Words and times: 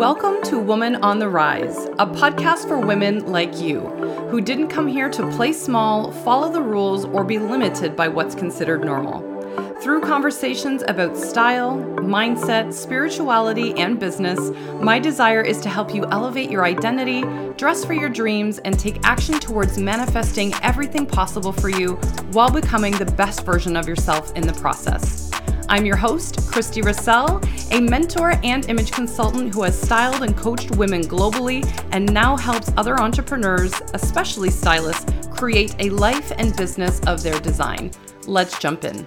Welcome 0.00 0.40
to 0.44 0.58
Woman 0.58 0.96
on 1.04 1.18
the 1.18 1.28
Rise, 1.28 1.84
a 1.98 2.06
podcast 2.06 2.66
for 2.66 2.78
women 2.78 3.26
like 3.26 3.60
you 3.60 3.80
who 4.30 4.40
didn't 4.40 4.68
come 4.68 4.88
here 4.88 5.10
to 5.10 5.30
play 5.32 5.52
small, 5.52 6.10
follow 6.10 6.50
the 6.50 6.62
rules, 6.62 7.04
or 7.04 7.22
be 7.22 7.38
limited 7.38 7.96
by 7.96 8.08
what's 8.08 8.34
considered 8.34 8.82
normal. 8.82 9.20
Through 9.82 10.00
conversations 10.00 10.82
about 10.88 11.18
style, 11.18 11.76
mindset, 11.98 12.72
spirituality, 12.72 13.74
and 13.74 14.00
business, 14.00 14.40
my 14.80 14.98
desire 14.98 15.42
is 15.42 15.60
to 15.60 15.68
help 15.68 15.94
you 15.94 16.06
elevate 16.06 16.50
your 16.50 16.64
identity, 16.64 17.20
dress 17.58 17.84
for 17.84 17.92
your 17.92 18.08
dreams, 18.08 18.56
and 18.60 18.78
take 18.78 19.04
action 19.04 19.38
towards 19.38 19.76
manifesting 19.76 20.54
everything 20.62 21.04
possible 21.04 21.52
for 21.52 21.68
you 21.68 21.96
while 22.32 22.50
becoming 22.50 22.94
the 22.94 23.04
best 23.04 23.44
version 23.44 23.76
of 23.76 23.86
yourself 23.86 24.34
in 24.34 24.46
the 24.46 24.54
process. 24.54 25.29
I'm 25.70 25.86
your 25.86 25.96
host, 25.96 26.50
Christie 26.50 26.82
Ressel, 26.82 27.40
a 27.70 27.80
mentor 27.80 28.32
and 28.42 28.68
image 28.68 28.90
consultant 28.90 29.54
who 29.54 29.62
has 29.62 29.80
styled 29.80 30.24
and 30.24 30.36
coached 30.36 30.72
women 30.72 31.02
globally 31.02 31.64
and 31.92 32.12
now 32.12 32.36
helps 32.36 32.72
other 32.76 33.00
entrepreneurs, 33.00 33.72
especially 33.94 34.50
stylists, 34.50 35.06
create 35.30 35.76
a 35.78 35.88
life 35.90 36.32
and 36.38 36.56
business 36.56 36.98
of 37.06 37.22
their 37.22 37.38
design. 37.38 37.92
Let's 38.26 38.58
jump 38.58 38.82
in. 38.82 39.06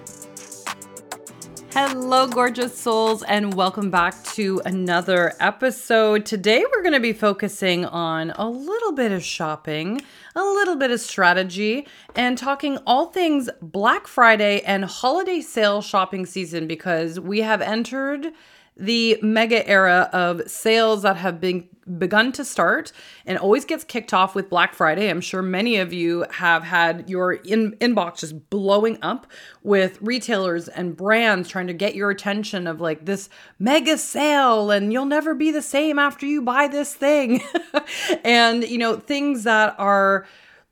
Hello, 1.76 2.28
gorgeous 2.28 2.78
souls, 2.78 3.24
and 3.24 3.54
welcome 3.54 3.90
back 3.90 4.22
to 4.26 4.62
another 4.64 5.34
episode. 5.40 6.24
Today, 6.24 6.64
we're 6.70 6.82
going 6.82 6.94
to 6.94 7.00
be 7.00 7.12
focusing 7.12 7.84
on 7.84 8.30
a 8.36 8.48
little 8.48 8.92
bit 8.92 9.10
of 9.10 9.24
shopping, 9.24 10.00
a 10.36 10.44
little 10.44 10.76
bit 10.76 10.92
of 10.92 11.00
strategy, 11.00 11.88
and 12.14 12.38
talking 12.38 12.78
all 12.86 13.06
things 13.06 13.50
Black 13.60 14.06
Friday 14.06 14.60
and 14.60 14.84
holiday 14.84 15.40
sale 15.40 15.82
shopping 15.82 16.26
season 16.26 16.68
because 16.68 17.18
we 17.18 17.40
have 17.40 17.60
entered 17.60 18.28
the 18.76 19.18
mega 19.22 19.66
era 19.68 20.10
of 20.12 20.42
sales 20.50 21.02
that 21.02 21.16
have 21.16 21.40
been 21.40 21.68
begun 21.98 22.32
to 22.32 22.44
start 22.44 22.92
and 23.26 23.38
always 23.38 23.64
gets 23.64 23.84
kicked 23.84 24.14
off 24.14 24.34
with 24.34 24.48
Black 24.48 24.74
Friday. 24.74 25.08
I'm 25.08 25.20
sure 25.20 25.42
many 25.42 25.76
of 25.76 25.92
you 25.92 26.24
have 26.30 26.64
had 26.64 27.08
your 27.08 27.34
in- 27.34 27.72
inbox 27.72 28.20
just 28.20 28.48
blowing 28.50 28.98
up 29.02 29.26
with 29.62 30.00
retailers 30.00 30.68
and 30.68 30.96
brands 30.96 31.48
trying 31.48 31.66
to 31.66 31.74
get 31.74 31.94
your 31.94 32.10
attention 32.10 32.66
of 32.66 32.80
like 32.80 33.04
this 33.04 33.28
mega 33.58 33.98
sale 33.98 34.70
and 34.70 34.92
you'll 34.92 35.04
never 35.04 35.34
be 35.34 35.50
the 35.50 35.62
same 35.62 35.98
after 35.98 36.26
you 36.26 36.42
buy 36.42 36.68
this 36.68 36.94
thing. 36.94 37.42
and 38.24 38.64
you 38.64 38.78
know, 38.78 38.96
things 38.96 39.44
that 39.44 39.74
are 39.78 40.26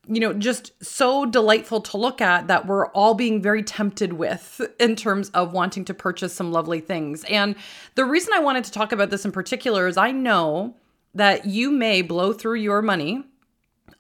you 0.09 0.19
know, 0.19 0.33
just 0.33 0.73
so 0.85 1.25
delightful 1.25 1.81
to 1.81 1.97
look 1.97 2.21
at 2.21 2.49
that 2.49 2.67
we're 2.67 2.89
all 2.89 3.15
being 3.15 3.41
very 3.41 3.63
tempted 3.63 4.15
with 4.15 4.61
in 4.81 4.97
terms 4.97 5.31
of 5.31 5.53
wanting 5.53 5.85
to 5.85 5.95
purchase 5.95 6.35
some 6.35 6.51
lovely 6.51 6.81
things. 6.81 7.25
And 7.25 7.55
the 7.95 8.05
reason 8.05 8.33
I 8.35 8.41
wanted 8.41 8.65
to 8.65 8.73
talk 8.73 8.91
about 8.91 9.11
this 9.11 9.25
in 9.25 9.31
particular 9.31 9.87
is 9.87 9.97
I 9.97 10.11
know 10.11 10.75
that 11.15 11.47
you 11.47 11.71
may 11.71 12.03
blow 12.03 12.33
through 12.33 12.57
your 12.57 12.83
money 12.83 13.23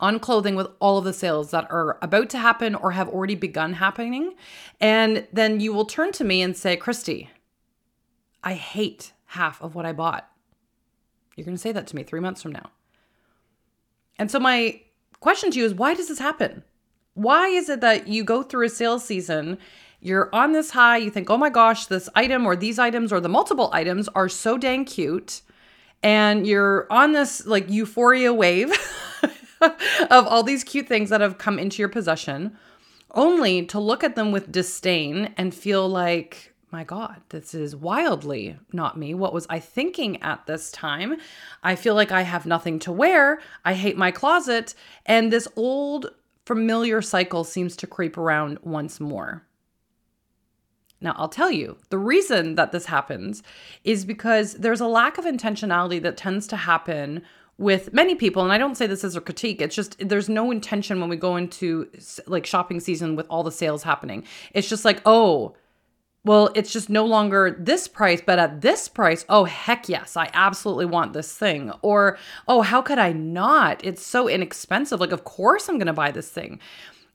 on 0.00 0.18
clothing 0.18 0.56
with 0.56 0.66
all 0.80 0.98
of 0.98 1.04
the 1.04 1.12
sales 1.12 1.52
that 1.52 1.70
are 1.70 1.98
about 2.02 2.28
to 2.30 2.38
happen 2.38 2.74
or 2.74 2.90
have 2.90 3.08
already 3.08 3.36
begun 3.36 3.74
happening. 3.74 4.34
And 4.80 5.28
then 5.32 5.60
you 5.60 5.72
will 5.72 5.84
turn 5.84 6.10
to 6.12 6.24
me 6.24 6.42
and 6.42 6.56
say, 6.56 6.76
Christie, 6.76 7.30
I 8.42 8.54
hate 8.54 9.12
half 9.26 9.62
of 9.62 9.76
what 9.76 9.86
I 9.86 9.92
bought. 9.92 10.28
You're 11.36 11.44
going 11.44 11.56
to 11.56 11.60
say 11.62 11.70
that 11.72 11.86
to 11.88 11.96
me 11.96 12.02
three 12.02 12.18
months 12.18 12.42
from 12.42 12.52
now. 12.52 12.70
And 14.18 14.30
so 14.30 14.40
my 14.40 14.80
question 15.22 15.50
to 15.52 15.58
you 15.58 15.64
is 15.64 15.72
why 15.72 15.94
does 15.94 16.08
this 16.08 16.18
happen? 16.18 16.62
Why 17.14 17.48
is 17.48 17.68
it 17.68 17.80
that 17.80 18.08
you 18.08 18.24
go 18.24 18.42
through 18.42 18.66
a 18.66 18.68
sales 18.68 19.04
season, 19.04 19.58
you're 20.00 20.28
on 20.34 20.52
this 20.52 20.70
high, 20.70 20.96
you 20.96 21.10
think, 21.10 21.30
oh 21.30 21.36
my 21.36 21.48
gosh, 21.48 21.86
this 21.86 22.08
item 22.14 22.44
or 22.44 22.56
these 22.56 22.78
items 22.78 23.12
or 23.12 23.20
the 23.20 23.28
multiple 23.28 23.70
items 23.72 24.08
are 24.08 24.28
so 24.28 24.58
dang 24.58 24.84
cute, 24.84 25.42
and 26.02 26.46
you're 26.46 26.86
on 26.90 27.12
this 27.12 27.46
like 27.46 27.70
euphoria 27.70 28.32
wave 28.32 28.72
of 30.10 30.26
all 30.26 30.42
these 30.42 30.64
cute 30.64 30.88
things 30.88 31.10
that 31.10 31.20
have 31.20 31.38
come 31.38 31.58
into 31.58 31.80
your 31.80 31.88
possession, 31.88 32.56
only 33.12 33.64
to 33.66 33.78
look 33.78 34.02
at 34.02 34.16
them 34.16 34.32
with 34.32 34.50
disdain 34.50 35.32
and 35.36 35.54
feel 35.54 35.88
like, 35.88 36.51
my 36.72 36.84
God, 36.84 37.20
this 37.28 37.54
is 37.54 37.76
wildly 37.76 38.56
not 38.72 38.96
me. 38.96 39.12
What 39.12 39.34
was 39.34 39.46
I 39.50 39.60
thinking 39.60 40.20
at 40.22 40.46
this 40.46 40.72
time? 40.72 41.16
I 41.62 41.76
feel 41.76 41.94
like 41.94 42.10
I 42.10 42.22
have 42.22 42.46
nothing 42.46 42.78
to 42.80 42.92
wear. 42.92 43.40
I 43.62 43.74
hate 43.74 43.98
my 43.98 44.10
closet. 44.10 44.74
And 45.04 45.30
this 45.30 45.46
old 45.54 46.06
familiar 46.46 47.02
cycle 47.02 47.44
seems 47.44 47.76
to 47.76 47.86
creep 47.86 48.16
around 48.16 48.58
once 48.62 49.00
more. 49.00 49.46
Now, 51.02 51.14
I'll 51.18 51.28
tell 51.28 51.50
you, 51.50 51.76
the 51.90 51.98
reason 51.98 52.54
that 52.54 52.72
this 52.72 52.86
happens 52.86 53.42
is 53.84 54.06
because 54.06 54.54
there's 54.54 54.80
a 54.80 54.86
lack 54.86 55.18
of 55.18 55.26
intentionality 55.26 56.00
that 56.02 56.16
tends 56.16 56.46
to 56.48 56.56
happen 56.56 57.22
with 57.58 57.92
many 57.92 58.14
people 58.14 58.42
and 58.42 58.50
i 58.50 58.56
don't 58.56 58.76
say 58.76 58.86
this 58.86 59.04
as 59.04 59.14
a 59.14 59.20
critique 59.20 59.60
it's 59.60 59.76
just 59.76 59.96
there's 60.08 60.28
no 60.28 60.50
intention 60.50 61.00
when 61.00 61.10
we 61.10 61.16
go 61.16 61.36
into 61.36 61.86
like 62.26 62.46
shopping 62.46 62.80
season 62.80 63.14
with 63.14 63.26
all 63.28 63.42
the 63.42 63.52
sales 63.52 63.82
happening 63.82 64.24
it's 64.54 64.70
just 64.70 64.86
like 64.86 65.02
oh 65.04 65.54
well, 66.24 66.50
it's 66.54 66.72
just 66.72 66.88
no 66.88 67.04
longer 67.04 67.56
this 67.58 67.88
price, 67.88 68.22
but 68.24 68.38
at 68.38 68.60
this 68.60 68.88
price, 68.88 69.24
oh, 69.28 69.44
heck 69.44 69.88
yes, 69.88 70.16
I 70.16 70.30
absolutely 70.32 70.86
want 70.86 71.12
this 71.12 71.36
thing. 71.36 71.72
Or, 71.82 72.16
oh, 72.46 72.62
how 72.62 72.80
could 72.80 72.98
I 72.98 73.12
not? 73.12 73.84
It's 73.84 74.04
so 74.06 74.28
inexpensive. 74.28 75.00
Like, 75.00 75.12
of 75.12 75.24
course 75.24 75.68
I'm 75.68 75.78
going 75.78 75.86
to 75.86 75.92
buy 75.92 76.12
this 76.12 76.30
thing. 76.30 76.60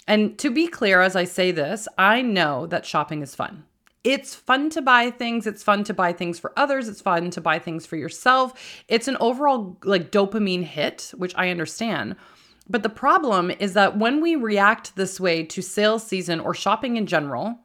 And 0.08 0.38
to 0.40 0.52
be 0.52 0.68
clear, 0.68 1.02
as 1.02 1.16
I 1.16 1.24
say 1.24 1.52
this, 1.52 1.88
I 1.98 2.22
know 2.22 2.66
that 2.68 2.86
shopping 2.86 3.22
is 3.22 3.34
fun. 3.34 3.64
It's 4.04 4.36
fun 4.36 4.70
to 4.72 4.82
buy 4.82 5.10
things. 5.10 5.48
It's 5.48 5.64
fun 5.64 5.84
to 5.86 5.94
buy 5.94 6.14
things 6.14 6.40
for 6.40 6.54
others. 6.58 6.88
It's 6.88 7.02
fun 7.02 7.30
to 7.32 7.42
buy 7.42 7.60
things 7.60 7.86
for 7.86 7.98
yourself. 7.98 8.84
It's 8.88 9.08
an 9.08 9.18
overall 9.20 9.78
like 9.84 10.12
dopamine 10.12 10.64
hit, 10.64 11.14
which 11.18 11.34
I 11.36 11.50
understand. 11.50 12.16
But 12.70 12.84
the 12.84 12.90
problem 12.90 13.52
is 13.52 13.74
that 13.74 13.98
when 13.98 14.22
we 14.22 14.36
react 14.36 14.96
this 14.96 15.20
way 15.20 15.44
to 15.44 15.62
sales 15.62 16.06
season 16.06 16.40
or 16.40 16.54
shopping 16.54 16.98
in 16.98 17.06
general, 17.06 17.60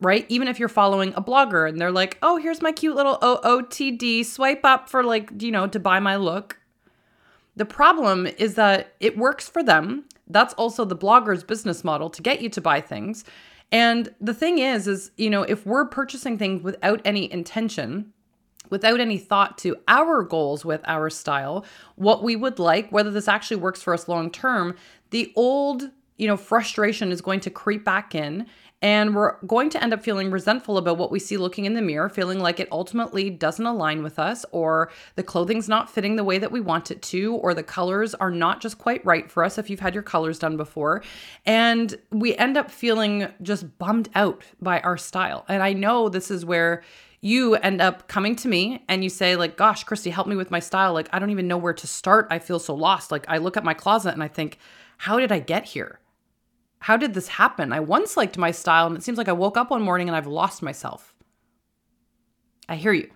right? 0.00 0.26
Even 0.28 0.48
if 0.48 0.58
you're 0.58 0.68
following 0.68 1.12
a 1.14 1.22
blogger 1.22 1.68
and 1.68 1.80
they're 1.80 1.92
like, 1.92 2.18
oh, 2.22 2.36
here's 2.36 2.60
my 2.60 2.72
cute 2.72 2.96
little 2.96 3.18
OOTD, 3.18 4.24
swipe 4.24 4.64
up 4.64 4.88
for 4.88 5.02
like, 5.02 5.30
you 5.42 5.50
know, 5.50 5.66
to 5.66 5.78
buy 5.78 6.00
my 6.00 6.16
look. 6.16 6.58
The 7.56 7.64
problem 7.64 8.26
is 8.26 8.54
that 8.54 8.94
it 9.00 9.16
works 9.16 9.48
for 9.48 9.62
them. 9.62 10.04
That's 10.28 10.54
also 10.54 10.84
the 10.84 10.96
blogger's 10.96 11.44
business 11.44 11.82
model 11.82 12.10
to 12.10 12.22
get 12.22 12.42
you 12.42 12.50
to 12.50 12.60
buy 12.60 12.80
things. 12.80 13.24
And 13.72 14.14
the 14.20 14.34
thing 14.34 14.58
is, 14.58 14.86
is, 14.86 15.10
you 15.16 15.30
know, 15.30 15.42
if 15.42 15.66
we're 15.66 15.86
purchasing 15.86 16.36
things 16.36 16.62
without 16.62 17.00
any 17.04 17.32
intention, 17.32 18.12
without 18.70 19.00
any 19.00 19.18
thought 19.18 19.58
to 19.58 19.76
our 19.88 20.22
goals 20.22 20.64
with 20.64 20.82
our 20.86 21.08
style, 21.08 21.64
what 21.96 22.22
we 22.22 22.36
would 22.36 22.58
like, 22.58 22.90
whether 22.90 23.10
this 23.10 23.28
actually 23.28 23.56
works 23.56 23.82
for 23.82 23.94
us 23.94 24.08
long 24.08 24.30
term, 24.30 24.76
the 25.10 25.32
old, 25.36 25.90
you 26.18 26.26
know, 26.26 26.36
frustration 26.36 27.10
is 27.10 27.20
going 27.20 27.40
to 27.40 27.50
creep 27.50 27.84
back 27.84 28.14
in 28.14 28.46
and 28.82 29.14
we're 29.14 29.40
going 29.46 29.70
to 29.70 29.82
end 29.82 29.94
up 29.94 30.02
feeling 30.02 30.30
resentful 30.30 30.76
about 30.76 30.98
what 30.98 31.10
we 31.10 31.18
see 31.18 31.36
looking 31.38 31.64
in 31.64 31.74
the 31.74 31.82
mirror, 31.82 32.08
feeling 32.08 32.40
like 32.40 32.60
it 32.60 32.68
ultimately 32.70 33.30
doesn't 33.30 33.64
align 33.64 34.02
with 34.02 34.18
us, 34.18 34.44
or 34.52 34.90
the 35.14 35.22
clothing's 35.22 35.68
not 35.68 35.90
fitting 35.90 36.16
the 36.16 36.24
way 36.24 36.38
that 36.38 36.52
we 36.52 36.60
want 36.60 36.90
it 36.90 37.00
to, 37.02 37.34
or 37.36 37.54
the 37.54 37.62
colors 37.62 38.14
are 38.14 38.30
not 38.30 38.60
just 38.60 38.78
quite 38.78 39.04
right 39.04 39.30
for 39.30 39.42
us 39.44 39.56
if 39.56 39.70
you've 39.70 39.80
had 39.80 39.94
your 39.94 40.02
colors 40.02 40.38
done 40.38 40.56
before. 40.56 41.02
And 41.46 41.96
we 42.10 42.36
end 42.36 42.58
up 42.58 42.70
feeling 42.70 43.28
just 43.40 43.78
bummed 43.78 44.10
out 44.14 44.44
by 44.60 44.80
our 44.80 44.98
style. 44.98 45.46
And 45.48 45.62
I 45.62 45.72
know 45.72 46.08
this 46.08 46.30
is 46.30 46.44
where 46.44 46.82
you 47.22 47.54
end 47.54 47.80
up 47.80 48.08
coming 48.08 48.36
to 48.36 48.46
me 48.46 48.84
and 48.88 49.02
you 49.02 49.08
say 49.08 49.36
like 49.36 49.56
gosh 49.56 49.84
christie 49.84 50.10
help 50.10 50.26
me 50.26 50.36
with 50.36 50.50
my 50.50 50.60
style 50.60 50.92
like 50.92 51.08
i 51.12 51.18
don't 51.18 51.30
even 51.30 51.48
know 51.48 51.56
where 51.56 51.72
to 51.72 51.86
start 51.86 52.26
i 52.30 52.38
feel 52.38 52.58
so 52.58 52.74
lost 52.74 53.10
like 53.10 53.24
i 53.26 53.38
look 53.38 53.56
at 53.56 53.64
my 53.64 53.74
closet 53.74 54.12
and 54.12 54.22
i 54.22 54.28
think 54.28 54.58
how 54.98 55.18
did 55.18 55.32
i 55.32 55.40
get 55.40 55.64
here 55.64 55.98
how 56.80 56.96
did 56.96 57.14
this 57.14 57.28
happen? 57.28 57.72
I 57.72 57.80
once 57.80 58.16
liked 58.16 58.38
my 58.38 58.50
style, 58.50 58.86
and 58.86 58.96
it 58.96 59.02
seems 59.02 59.18
like 59.18 59.28
I 59.28 59.32
woke 59.32 59.56
up 59.56 59.70
one 59.70 59.82
morning 59.82 60.08
and 60.08 60.16
I've 60.16 60.26
lost 60.26 60.62
myself. 60.62 61.14
I 62.68 62.76
hear 62.76 62.92
you. 62.92 63.10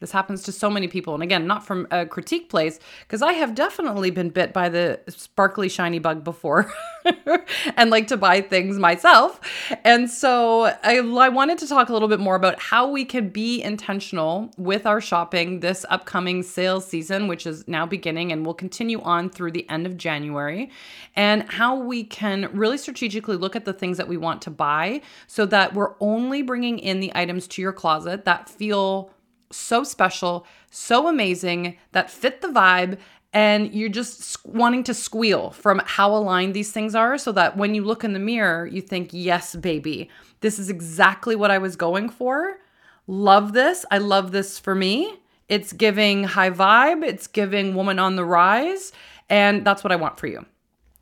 This 0.00 0.12
happens 0.12 0.42
to 0.44 0.52
so 0.52 0.70
many 0.70 0.86
people. 0.86 1.14
And 1.14 1.22
again, 1.22 1.46
not 1.46 1.66
from 1.66 1.88
a 1.90 2.06
critique 2.06 2.48
place, 2.48 2.78
because 3.00 3.20
I 3.20 3.32
have 3.32 3.54
definitely 3.54 4.10
been 4.10 4.30
bit 4.30 4.52
by 4.52 4.68
the 4.68 5.00
sparkly, 5.08 5.68
shiny 5.68 5.98
bug 5.98 6.22
before 6.22 6.72
and 7.76 7.90
like 7.90 8.06
to 8.08 8.16
buy 8.16 8.40
things 8.40 8.78
myself. 8.78 9.40
And 9.84 10.08
so 10.08 10.66
I, 10.84 10.98
I 10.98 11.28
wanted 11.28 11.58
to 11.58 11.66
talk 11.66 11.88
a 11.88 11.92
little 11.92 12.06
bit 12.06 12.20
more 12.20 12.36
about 12.36 12.60
how 12.60 12.88
we 12.88 13.04
can 13.04 13.28
be 13.30 13.60
intentional 13.60 14.52
with 14.56 14.86
our 14.86 15.00
shopping 15.00 15.60
this 15.60 15.84
upcoming 15.90 16.44
sales 16.44 16.86
season, 16.86 17.26
which 17.26 17.44
is 17.44 17.66
now 17.66 17.84
beginning 17.84 18.30
and 18.30 18.46
will 18.46 18.54
continue 18.54 19.00
on 19.02 19.28
through 19.30 19.50
the 19.50 19.68
end 19.68 19.84
of 19.84 19.96
January, 19.96 20.70
and 21.16 21.42
how 21.50 21.74
we 21.74 22.04
can 22.04 22.48
really 22.52 22.78
strategically 22.78 23.36
look 23.36 23.56
at 23.56 23.64
the 23.64 23.72
things 23.72 23.96
that 23.96 24.06
we 24.06 24.16
want 24.16 24.42
to 24.42 24.50
buy 24.50 25.00
so 25.26 25.44
that 25.46 25.74
we're 25.74 25.94
only 25.98 26.42
bringing 26.42 26.78
in 26.78 27.00
the 27.00 27.10
items 27.16 27.48
to 27.48 27.62
your 27.62 27.72
closet 27.72 28.24
that 28.24 28.48
feel 28.48 29.10
so 29.50 29.84
special, 29.84 30.46
so 30.70 31.08
amazing, 31.08 31.76
that 31.92 32.10
fit 32.10 32.40
the 32.40 32.48
vibe. 32.48 32.98
And 33.32 33.74
you're 33.74 33.90
just 33.90 34.44
wanting 34.46 34.84
to 34.84 34.94
squeal 34.94 35.50
from 35.50 35.82
how 35.84 36.14
aligned 36.14 36.54
these 36.54 36.72
things 36.72 36.94
are 36.94 37.18
so 37.18 37.30
that 37.32 37.56
when 37.58 37.74
you 37.74 37.84
look 37.84 38.02
in 38.02 38.14
the 38.14 38.18
mirror, 38.18 38.66
you 38.66 38.80
think, 38.80 39.10
yes, 39.12 39.54
baby, 39.54 40.08
this 40.40 40.58
is 40.58 40.70
exactly 40.70 41.36
what 41.36 41.50
I 41.50 41.58
was 41.58 41.76
going 41.76 42.08
for. 42.08 42.58
Love 43.06 43.52
this. 43.52 43.84
I 43.90 43.98
love 43.98 44.32
this 44.32 44.58
for 44.58 44.74
me. 44.74 45.12
It's 45.48 45.72
giving 45.72 46.24
high 46.24 46.50
vibe, 46.50 47.02
it's 47.02 47.26
giving 47.26 47.74
woman 47.74 47.98
on 47.98 48.16
the 48.16 48.24
rise, 48.24 48.92
and 49.30 49.64
that's 49.64 49.82
what 49.82 49.92
I 49.92 49.96
want 49.96 50.18
for 50.18 50.26
you. 50.26 50.44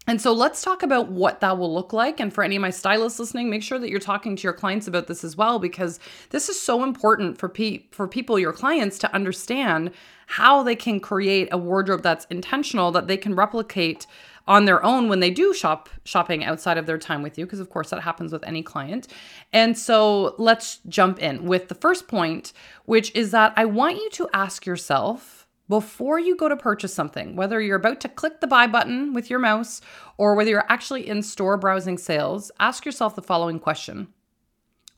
And 0.07 0.21
so 0.21 0.33
let's 0.33 0.63
talk 0.63 0.83
about 0.83 1.11
what 1.11 1.41
that 1.41 1.59
will 1.59 1.73
look 1.75 1.93
like. 1.93 2.21
And 2.21 2.33
for 2.33 2.45
any 2.45 2.57
of 2.57 2.63
my 2.63 2.71
stylists 2.71 3.19
listening, 3.19 3.51
make 3.51 3.63
sure 3.63 3.79
that 3.79 3.91
you're 3.91 3.99
talking 3.99 4.37
to 4.37 4.43
your 4.43 4.53
clients 4.53 4.87
about 4.87 5.09
this 5.09 5.25
as 5.25 5.37
well, 5.37 5.59
because 5.59 5.99
this 6.31 6.49
is 6.49 6.61
so 6.61 6.85
important 6.85 7.39
for 7.39 7.49
pe- 7.49 7.85
for 7.91 8.07
people, 8.07 8.39
your 8.39 8.53
clients, 8.53 8.99
to 8.99 9.13
understand 9.15 9.91
how 10.27 10.63
they 10.63 10.77
can 10.77 11.01
create 11.01 11.49
a 11.51 11.59
wardrobe 11.59 12.03
that's 12.03 12.27
intentional 12.31 12.91
that 12.93 13.07
they 13.07 13.17
can 13.17 13.35
replicate 13.35 14.07
on 14.49 14.65
their 14.65 14.85
own 14.85 15.09
when 15.09 15.21
they 15.21 15.31
do 15.31 15.53
shop 15.53 15.89
shopping 16.05 16.45
outside 16.45 16.79
of 16.79 16.87
their 16.87 16.99
time 16.99 17.23
with 17.23 17.37
you 17.37 17.45
because 17.45 17.61
of 17.61 17.71
course 17.71 17.91
that 17.91 18.01
happens 18.01 18.33
with 18.33 18.45
any 18.45 18.63
client. 18.63 19.09
And 19.53 19.77
so 19.77 20.35
let's 20.39 20.79
jump 20.89 21.19
in 21.19 21.47
with 21.47 21.69
the 21.69 21.75
first 21.75 22.07
point, 22.07 22.53
which 22.85 23.15
is 23.15 23.33
that 23.33 23.53
I 23.57 23.65
want 23.65 23.97
you 23.97 24.09
to 24.11 24.29
ask 24.33 24.65
yourself 24.65 25.36
before 25.69 26.19
you 26.19 26.37
go 26.37 26.49
to 26.49 26.57
purchase 26.57 26.95
something, 26.95 27.35
whether 27.35 27.61
you're 27.61 27.77
about 27.77 28.01
to 28.03 28.09
click 28.09 28.41
the 28.41 28.47
buy 28.47 28.67
button 28.67 29.13
with 29.13 29.29
your 29.29 29.39
mouse 29.39 29.81
or 30.17 30.35
whether 30.35 30.51
you're 30.51 30.71
actually 30.71 31.09
in 31.09 31.23
store 31.23 31.57
browsing 31.57 31.99
sales, 31.99 32.51
ask 32.61 32.85
yourself 32.85 33.15
the 33.17 33.23
following 33.23 33.59
question 33.59 34.09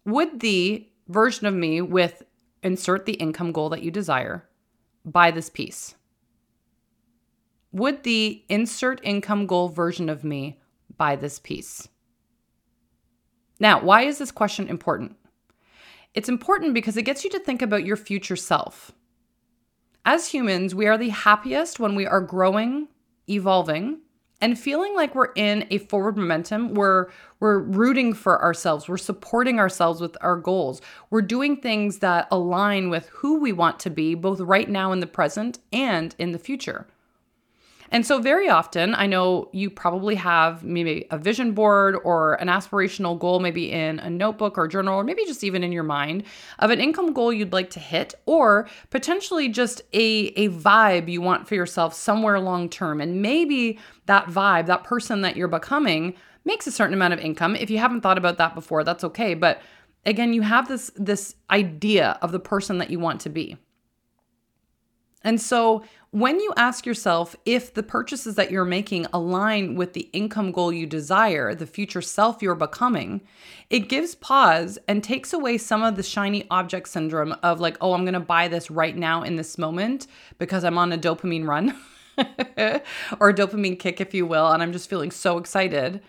Would 0.05 0.41
the 0.41 0.88
version 1.09 1.47
of 1.47 1.55
me 1.55 1.81
with 1.81 2.23
insert 2.62 3.06
the 3.06 3.15
income 3.15 3.53
goal 3.53 3.70
that 3.70 3.82
you 3.82 3.91
desire 3.91 4.44
buy 5.05 5.31
this 5.31 5.49
piece? 5.49 5.94
Would 7.73 8.03
the 8.03 8.44
insert 8.49 9.00
income 9.03 9.47
goal 9.47 9.69
version 9.69 10.09
of 10.09 10.25
me 10.25 10.61
buy 10.97 11.17
this 11.17 11.38
piece? 11.38 11.88
Now, 13.61 13.81
why 13.81 14.03
is 14.03 14.19
this 14.19 14.31
question 14.31 14.69
important? 14.69 15.17
It's 16.14 16.29
important 16.29 16.75
because 16.75 16.97
it 16.97 17.03
gets 17.03 17.25
you 17.25 17.31
to 17.31 17.38
think 17.38 17.62
about 17.62 17.85
your 17.85 17.97
future 17.97 18.37
self. 18.37 18.93
As 20.11 20.29
humans, 20.29 20.75
we 20.75 20.87
are 20.87 20.97
the 20.97 21.11
happiest 21.11 21.79
when 21.79 21.95
we 21.95 22.07
are 22.07 22.23
growing, 22.23 22.89
evolving, 23.29 23.99
and 24.41 24.59
feeling 24.59 24.95
like 24.95 25.15
we're 25.15 25.35
in 25.37 25.67
a 25.69 25.77
forward 25.77 26.17
momentum. 26.17 26.73
We're 26.73 27.09
we're 27.41 27.59
rooting 27.59 28.15
for 28.15 28.43
ourselves. 28.43 28.89
We're 28.89 28.97
supporting 28.97 29.61
ourselves 29.61 30.01
with 30.01 30.17
our 30.23 30.37
goals. 30.37 30.81
We're 31.11 31.21
doing 31.21 31.59
things 31.59 31.99
that 31.99 32.27
align 32.31 32.89
with 32.89 33.11
who 33.11 33.39
we 33.39 33.53
want 33.53 33.81
to 33.81 33.91
be 33.91 34.15
both 34.15 34.41
right 34.41 34.71
now 34.71 34.93
in 34.93 35.01
the 35.01 35.07
present 35.07 35.59
and 35.75 36.15
in 36.19 36.33
the 36.33 36.39
future 36.39 36.87
and 37.90 38.05
so, 38.05 38.20
very 38.20 38.50
often, 38.50 38.94
I 38.94 39.06
know 39.06 39.49
you 39.52 39.70
probably 39.70 40.14
have 40.17 40.62
maybe 40.62 41.06
a 41.11 41.17
vision 41.17 41.52
board 41.52 41.96
or 42.05 42.35
an 42.35 42.49
aspirational 42.49 43.19
goal, 43.19 43.40
maybe 43.40 43.73
in 43.73 43.99
a 44.00 44.11
notebook 44.11 44.58
or 44.58 44.69
journal, 44.69 44.94
or 44.94 45.05
maybe 45.05 45.25
just 45.25 45.43
even 45.43 45.64
in 45.64 45.73
your 45.73 45.85
mind 45.85 46.25
of 46.58 46.70
an 46.70 46.81
income 46.81 47.14
goal 47.14 47.32
you'd 47.32 47.52
like 47.52 47.70
to 47.70 47.81
hit, 47.81 48.14
or 48.26 48.69
potentially 48.90 49.49
just 49.49 49.81
a, 49.94 50.26
a 50.37 50.50
vibe 50.50 51.08
you 51.08 51.23
want 51.23 51.49
for 51.49 51.55
yourself 51.55 51.94
somewhere 51.94 52.38
long 52.38 52.69
term. 52.69 53.00
And 53.00 53.23
maybe 53.23 53.79
that 54.05 54.26
vibe, 54.26 54.67
that 54.67 54.85
person 54.85 55.23
that 55.23 55.37
you're 55.37 55.49
becoming, 55.49 56.14
makes 56.44 56.67
a 56.67 56.73
certain 56.73 56.94
amount 56.94 57.14
of 57.14 57.20
income. 57.20 57.56
If 57.56 57.70
you 57.70 57.79
haven't 57.79 58.02
thought 58.02 58.19
about 58.19 58.37
that 58.37 58.55
before, 58.55 58.85
that's 58.85 59.05
okay. 59.05 59.32
But 59.32 59.62
again, 60.05 60.35
you 60.35 60.43
have 60.43 60.69
this 60.69 60.90
this 60.94 61.37
idea 61.50 62.19
of 62.20 62.32
the 62.32 62.40
person 62.40 62.79
that 62.79 62.90
you 62.90 62.99
want 62.99 63.23
to 63.23 63.31
be. 63.31 63.56
And 65.23 65.40
so 65.40 65.82
when 66.11 66.41
you 66.41 66.55
ask 66.57 66.87
yourself 66.87 67.37
if 67.45 67.75
the 67.75 67.83
purchases 67.83 68.35
that 68.37 68.51
you're 68.51 68.65
making 68.65 69.07
align 69.13 69.75
with 69.75 69.93
the 69.93 70.09
income 70.13 70.53
goal 70.53 70.73
you 70.73 70.87
desire, 70.87 71.55
the 71.55 71.67
future 71.67 72.01
self 72.01 72.41
you're 72.41 72.55
becoming, 72.55 73.21
it 73.69 73.91
gives 73.91 74.15
pause 74.15 74.79
and 74.89 75.05
takes 75.05 75.35
away 75.35 75.59
some 75.59 75.83
of 75.83 75.97
the 75.97 76.03
shiny 76.03 76.47
object 76.51 76.89
syndrome 76.89 77.37
of 77.43 77.61
like, 77.61 77.77
oh, 77.83 77.93
I'm 77.93 78.05
going 78.05 78.15
to 78.15 78.21
buy 78.21 78.49
this 78.49 78.71
right 78.71 78.97
now 78.97 79.23
in 79.23 79.37
this 79.37 79.59
moment 79.59 80.07
because 80.39 80.65
I'm 80.65 80.79
on 80.79 80.93
a 80.93 80.99
dopamine 80.99 81.47
run 81.47 81.79
or 83.21 83.29
a 83.29 83.35
dopamine 83.35 83.79
kick, 83.79 84.01
if 84.01 84.15
you 84.15 84.25
will, 84.25 84.51
and 84.51 84.63
I'm 84.63 84.73
just 84.73 84.89
feeling 84.89 85.11
so 85.11 85.37
excited. 85.37 86.01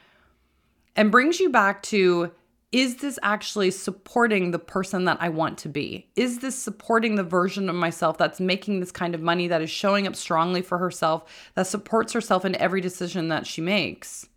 And 0.96 1.12
brings 1.12 1.42
you 1.42 1.50
back 1.50 1.84
to 1.84 2.32
is 2.72 2.98
this 2.98 3.18
actually 3.24 3.72
supporting 3.72 4.52
the 4.52 4.60
person 4.60 5.06
that 5.06 5.18
I 5.20 5.30
want 5.30 5.58
to 5.60 5.70
be? 5.70 6.08
Is 6.16 6.40
this 6.40 6.56
supporting 6.56 7.16
the 7.16 7.24
version 7.24 7.68
of 7.68 7.76
myself 7.76 8.18
that's 8.20 8.40
making 8.40 8.80
this 8.80 8.92
kind 8.92 9.16
of 9.16 9.22
money, 9.22 9.48
that 9.48 9.62
is 9.62 9.72
showing 9.72 10.06
up 10.06 10.16
strongly 10.16 10.62
for 10.62 10.78
herself, 10.78 11.50
that 11.56 11.66
supports 11.66 12.14
herself 12.14 12.46
in 12.46 12.56
every 12.56 12.80
decision 12.80 13.30
that 13.30 13.48
she 13.48 13.62
makes? 13.62 14.28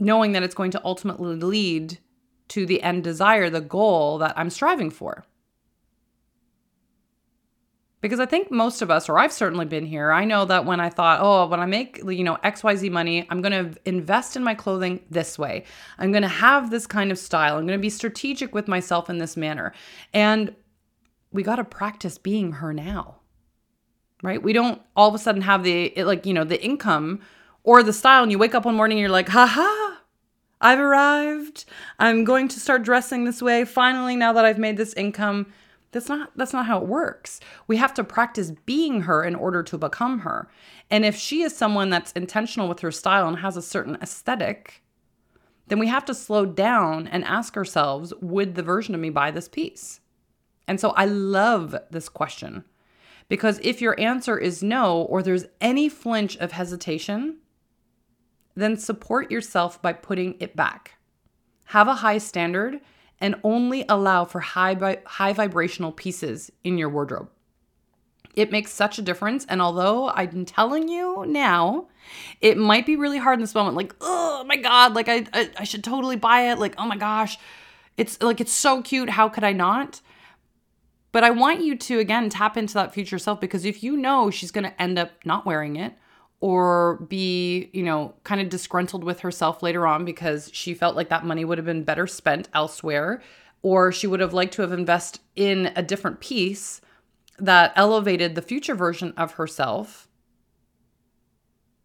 Knowing 0.00 0.32
that 0.32 0.42
it's 0.42 0.56
going 0.56 0.72
to 0.72 0.82
ultimately 0.84 1.36
lead 1.36 1.98
to 2.48 2.66
the 2.66 2.82
end 2.82 3.04
desire, 3.04 3.48
the 3.48 3.60
goal 3.60 4.18
that 4.18 4.36
I'm 4.36 4.50
striving 4.50 4.90
for. 4.90 5.24
Because 8.06 8.20
I 8.20 8.26
think 8.26 8.52
most 8.52 8.82
of 8.82 8.90
us, 8.92 9.08
or 9.08 9.18
I've 9.18 9.32
certainly 9.32 9.64
been 9.64 9.84
here, 9.84 10.12
I 10.12 10.24
know 10.24 10.44
that 10.44 10.64
when 10.64 10.78
I 10.78 10.90
thought, 10.90 11.18
oh, 11.20 11.48
when 11.48 11.58
I 11.58 11.66
make, 11.66 12.00
you 12.06 12.22
know, 12.22 12.38
XYZ 12.44 12.88
money, 12.92 13.26
I'm 13.30 13.42
going 13.42 13.72
to 13.72 13.80
invest 13.84 14.36
in 14.36 14.44
my 14.44 14.54
clothing 14.54 15.00
this 15.10 15.36
way. 15.36 15.64
I'm 15.98 16.12
going 16.12 16.22
to 16.22 16.28
have 16.28 16.70
this 16.70 16.86
kind 16.86 17.10
of 17.10 17.18
style. 17.18 17.56
I'm 17.56 17.66
going 17.66 17.76
to 17.76 17.82
be 17.82 17.90
strategic 17.90 18.54
with 18.54 18.68
myself 18.68 19.10
in 19.10 19.18
this 19.18 19.36
manner. 19.36 19.72
And 20.14 20.54
we 21.32 21.42
got 21.42 21.56
to 21.56 21.64
practice 21.64 22.16
being 22.16 22.52
her 22.52 22.72
now, 22.72 23.16
right? 24.22 24.40
We 24.40 24.52
don't 24.52 24.80
all 24.94 25.08
of 25.08 25.14
a 25.16 25.18
sudden 25.18 25.42
have 25.42 25.64
the, 25.64 25.92
like, 26.04 26.26
you 26.26 26.32
know, 26.32 26.44
the 26.44 26.64
income 26.64 27.18
or 27.64 27.82
the 27.82 27.92
style. 27.92 28.22
And 28.22 28.30
you 28.30 28.38
wake 28.38 28.54
up 28.54 28.66
one 28.66 28.76
morning 28.76 28.98
and 28.98 29.02
you're 29.02 29.10
like, 29.10 29.30
haha, 29.30 29.96
I've 30.60 30.78
arrived. 30.78 31.64
I'm 31.98 32.22
going 32.22 32.46
to 32.46 32.60
start 32.60 32.84
dressing 32.84 33.24
this 33.24 33.42
way. 33.42 33.64
Finally, 33.64 34.14
now 34.14 34.32
that 34.32 34.44
I've 34.44 34.58
made 34.58 34.76
this 34.76 34.94
income, 34.94 35.52
that's 35.92 36.08
not 36.08 36.36
that's 36.36 36.52
not 36.52 36.66
how 36.66 36.78
it 36.78 36.86
works. 36.86 37.40
We 37.66 37.76
have 37.76 37.94
to 37.94 38.04
practice 38.04 38.52
being 38.64 39.02
her 39.02 39.24
in 39.24 39.34
order 39.34 39.62
to 39.62 39.78
become 39.78 40.20
her. 40.20 40.48
And 40.90 41.04
if 41.04 41.16
she 41.16 41.42
is 41.42 41.56
someone 41.56 41.90
that's 41.90 42.12
intentional 42.12 42.68
with 42.68 42.80
her 42.80 42.92
style 42.92 43.28
and 43.28 43.38
has 43.38 43.56
a 43.56 43.62
certain 43.62 43.96
aesthetic, 44.02 44.82
then 45.68 45.78
we 45.78 45.88
have 45.88 46.04
to 46.06 46.14
slow 46.14 46.46
down 46.46 47.06
and 47.08 47.24
ask 47.24 47.56
ourselves, 47.56 48.12
would 48.20 48.54
the 48.54 48.62
version 48.62 48.94
of 48.94 49.00
me 49.00 49.10
buy 49.10 49.30
this 49.30 49.48
piece? 49.48 50.00
And 50.68 50.80
so 50.80 50.90
I 50.90 51.04
love 51.04 51.76
this 51.90 52.08
question 52.08 52.64
because 53.28 53.60
if 53.62 53.80
your 53.80 53.98
answer 53.98 54.38
is 54.38 54.62
no 54.62 55.02
or 55.02 55.22
there's 55.22 55.46
any 55.60 55.88
flinch 55.88 56.36
of 56.36 56.52
hesitation, 56.52 57.38
then 58.54 58.76
support 58.76 59.30
yourself 59.30 59.80
by 59.82 59.92
putting 59.92 60.36
it 60.40 60.56
back. 60.56 60.94
Have 61.66 61.88
a 61.88 61.94
high 61.94 62.18
standard 62.18 62.80
and 63.20 63.34
only 63.42 63.84
allow 63.88 64.24
for 64.24 64.40
high, 64.40 64.98
high 65.06 65.32
vibrational 65.32 65.92
pieces 65.92 66.50
in 66.64 66.78
your 66.78 66.88
wardrobe. 66.88 67.30
It 68.34 68.52
makes 68.52 68.70
such 68.70 68.98
a 68.98 69.02
difference. 69.02 69.46
And 69.48 69.62
although 69.62 70.10
I'm 70.10 70.44
telling 70.44 70.88
you 70.88 71.24
now, 71.26 71.88
it 72.42 72.58
might 72.58 72.84
be 72.84 72.96
really 72.96 73.18
hard 73.18 73.38
in 73.38 73.40
this 73.40 73.54
moment. 73.54 73.76
Like, 73.76 73.94
oh 74.02 74.44
my 74.46 74.56
God, 74.56 74.94
like 74.94 75.08
I, 75.08 75.26
I, 75.32 75.50
I 75.58 75.64
should 75.64 75.82
totally 75.82 76.16
buy 76.16 76.52
it. 76.52 76.58
Like, 76.58 76.74
oh 76.76 76.86
my 76.86 76.98
gosh, 76.98 77.38
it's 77.96 78.20
like, 78.22 78.40
it's 78.40 78.52
so 78.52 78.82
cute. 78.82 79.08
How 79.08 79.30
could 79.30 79.44
I 79.44 79.52
not? 79.52 80.02
But 81.12 81.24
I 81.24 81.30
want 81.30 81.62
you 81.62 81.78
to, 81.78 81.98
again, 81.98 82.28
tap 82.28 82.58
into 82.58 82.74
that 82.74 82.92
future 82.92 83.18
self 83.18 83.40
because 83.40 83.64
if 83.64 83.82
you 83.82 83.96
know 83.96 84.30
she's 84.30 84.50
going 84.50 84.64
to 84.64 84.82
end 84.82 84.98
up 84.98 85.12
not 85.24 85.46
wearing 85.46 85.76
it, 85.76 85.94
or 86.40 86.96
be, 87.08 87.70
you 87.72 87.82
know, 87.82 88.14
kind 88.24 88.40
of 88.40 88.48
disgruntled 88.48 89.02
with 89.02 89.20
herself 89.20 89.62
later 89.62 89.86
on 89.86 90.04
because 90.04 90.50
she 90.52 90.74
felt 90.74 90.96
like 90.96 91.08
that 91.08 91.24
money 91.24 91.44
would 91.44 91.58
have 91.58 91.64
been 91.64 91.82
better 91.82 92.06
spent 92.06 92.48
elsewhere, 92.52 93.22
or 93.62 93.90
she 93.90 94.06
would 94.06 94.20
have 94.20 94.34
liked 94.34 94.54
to 94.54 94.62
have 94.62 94.72
invested 94.72 95.20
in 95.34 95.72
a 95.74 95.82
different 95.82 96.20
piece 96.20 96.80
that 97.38 97.72
elevated 97.76 98.34
the 98.34 98.42
future 98.42 98.74
version 98.74 99.12
of 99.16 99.32
herself, 99.32 100.08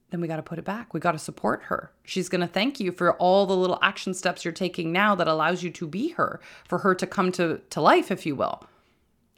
then 0.09 0.19
we 0.19 0.27
got 0.27 0.35
to 0.37 0.43
put 0.43 0.59
it 0.59 0.65
back. 0.65 0.93
We 0.93 0.99
got 0.99 1.13
to 1.13 1.19
support 1.19 1.63
her. 1.63 1.91
She's 2.03 2.29
going 2.29 2.41
to 2.41 2.47
thank 2.47 2.79
you 2.79 2.91
for 2.91 3.13
all 3.13 3.45
the 3.45 3.55
little 3.55 3.79
action 3.81 4.13
steps 4.13 4.43
you're 4.43 4.51
taking 4.51 4.91
now 4.91 5.15
that 5.15 5.27
allows 5.27 5.63
you 5.63 5.71
to 5.71 5.87
be 5.87 6.09
her, 6.09 6.41
for 6.67 6.79
her 6.79 6.93
to 6.95 7.07
come 7.07 7.31
to, 7.33 7.61
to 7.69 7.81
life, 7.81 8.11
if 8.11 8.25
you 8.25 8.35
will. 8.35 8.63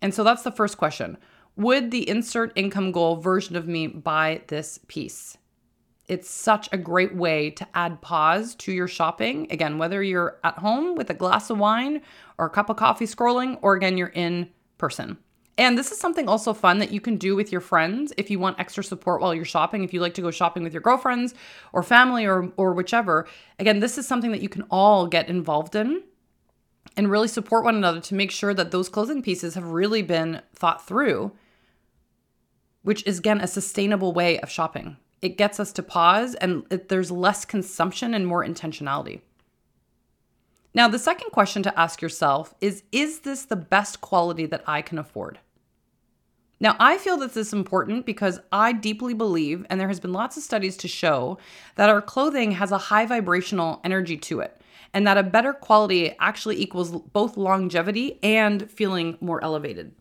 And 0.01 0.13
so 0.13 0.23
that's 0.23 0.41
the 0.41 0.51
first 0.51 0.77
question. 0.77 1.17
Would 1.55 1.91
the 1.91 2.09
insert 2.09 2.51
income 2.55 2.91
goal 2.91 3.17
version 3.17 3.55
of 3.55 3.67
me 3.67 3.85
buy 3.85 4.41
this 4.47 4.79
piece? 4.87 5.37
It's 6.07 6.29
such 6.29 6.67
a 6.71 6.77
great 6.77 7.15
way 7.15 7.51
to 7.51 7.67
add 7.75 8.01
pause 8.01 8.55
to 8.55 8.71
your 8.71 8.87
shopping. 8.87 9.47
Again, 9.51 9.77
whether 9.77 10.01
you're 10.01 10.39
at 10.43 10.57
home 10.57 10.95
with 10.95 11.11
a 11.11 11.13
glass 11.13 11.51
of 11.51 11.59
wine 11.59 12.01
or 12.39 12.47
a 12.47 12.49
cup 12.49 12.69
of 12.69 12.77
coffee 12.77 13.05
scrolling, 13.05 13.59
or 13.61 13.75
again, 13.75 13.97
you're 13.97 14.07
in 14.09 14.49
person. 14.79 15.17
And 15.55 15.77
this 15.77 15.91
is 15.91 15.99
something 15.99 16.27
also 16.27 16.53
fun 16.53 16.79
that 16.79 16.91
you 16.91 16.99
can 16.99 17.17
do 17.17 17.35
with 17.35 17.51
your 17.51 17.61
friends 17.61 18.11
if 18.17 18.31
you 18.31 18.39
want 18.39 18.59
extra 18.59 18.83
support 18.83 19.21
while 19.21 19.35
you're 19.35 19.45
shopping. 19.45 19.83
If 19.83 19.93
you 19.93 20.01
like 20.01 20.15
to 20.15 20.21
go 20.21 20.31
shopping 20.31 20.63
with 20.63 20.73
your 20.73 20.81
girlfriends 20.81 21.35
or 21.71 21.83
family 21.83 22.25
or, 22.25 22.51
or 22.57 22.73
whichever, 22.73 23.27
again, 23.59 23.79
this 23.79 23.99
is 23.99 24.07
something 24.07 24.31
that 24.31 24.41
you 24.41 24.49
can 24.49 24.63
all 24.71 25.05
get 25.05 25.29
involved 25.29 25.75
in 25.75 26.01
and 26.97 27.09
really 27.09 27.27
support 27.27 27.63
one 27.63 27.75
another 27.75 28.01
to 28.01 28.15
make 28.15 28.31
sure 28.31 28.55
that 28.55 28.71
those 28.71 28.89
clothing 28.89 29.21
pieces 29.21 29.53
have 29.53 29.65
really 29.65 30.01
been 30.01 30.41
thought 30.55 30.85
through 30.85 31.31
which 32.83 33.05
is 33.07 33.19
again 33.19 33.41
a 33.41 33.47
sustainable 33.47 34.13
way 34.13 34.39
of 34.39 34.49
shopping. 34.49 34.97
It 35.21 35.37
gets 35.37 35.59
us 35.59 35.71
to 35.73 35.83
pause 35.83 36.35
and 36.35 36.65
it, 36.69 36.89
there's 36.89 37.09
less 37.09 37.45
consumption 37.45 38.13
and 38.13 38.27
more 38.27 38.45
intentionality. 38.45 39.21
Now, 40.75 40.87
the 40.87 40.99
second 40.99 41.29
question 41.31 41.61
to 41.63 41.79
ask 41.79 42.01
yourself 42.01 42.55
is 42.59 42.83
Is 42.91 43.19
this 43.19 43.45
the 43.45 43.55
best 43.55 44.01
quality 44.01 44.45
that 44.47 44.63
I 44.67 44.81
can 44.81 44.97
afford? 44.97 45.39
Now, 46.59 46.75
I 46.79 46.97
feel 46.97 47.17
that 47.17 47.33
this 47.33 47.47
is 47.47 47.53
important 47.53 48.05
because 48.05 48.39
I 48.51 48.71
deeply 48.71 49.13
believe, 49.13 49.65
and 49.69 49.79
there 49.79 49.89
has 49.89 49.99
been 49.99 50.13
lots 50.13 50.37
of 50.37 50.43
studies 50.43 50.77
to 50.77 50.87
show, 50.87 51.37
that 51.75 51.89
our 51.89 52.01
clothing 52.01 52.53
has 52.53 52.71
a 52.71 52.77
high 52.77 53.05
vibrational 53.05 53.81
energy 53.83 54.15
to 54.17 54.39
it, 54.39 54.61
and 54.93 55.05
that 55.05 55.17
a 55.17 55.23
better 55.23 55.51
quality 55.51 56.15
actually 56.19 56.61
equals 56.61 56.91
both 56.91 57.35
longevity 57.35 58.17
and 58.23 58.71
feeling 58.71 59.17
more 59.19 59.43
elevated. 59.43 59.93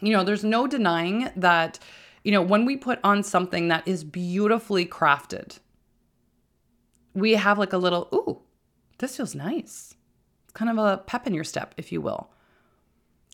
You 0.00 0.12
know, 0.12 0.24
there's 0.24 0.44
no 0.44 0.66
denying 0.66 1.30
that, 1.36 1.78
you 2.22 2.32
know, 2.32 2.42
when 2.42 2.64
we 2.64 2.76
put 2.76 2.98
on 3.04 3.22
something 3.22 3.68
that 3.68 3.86
is 3.86 4.04
beautifully 4.04 4.86
crafted, 4.86 5.58
we 7.14 7.32
have 7.32 7.58
like 7.58 7.72
a 7.72 7.78
little, 7.78 8.08
ooh, 8.12 8.40
this 8.98 9.16
feels 9.16 9.34
nice. 9.34 9.94
It's 10.44 10.52
kind 10.52 10.70
of 10.70 10.78
a 10.78 10.98
pep 10.98 11.26
in 11.26 11.34
your 11.34 11.44
step, 11.44 11.74
if 11.76 11.92
you 11.92 12.00
will. 12.00 12.30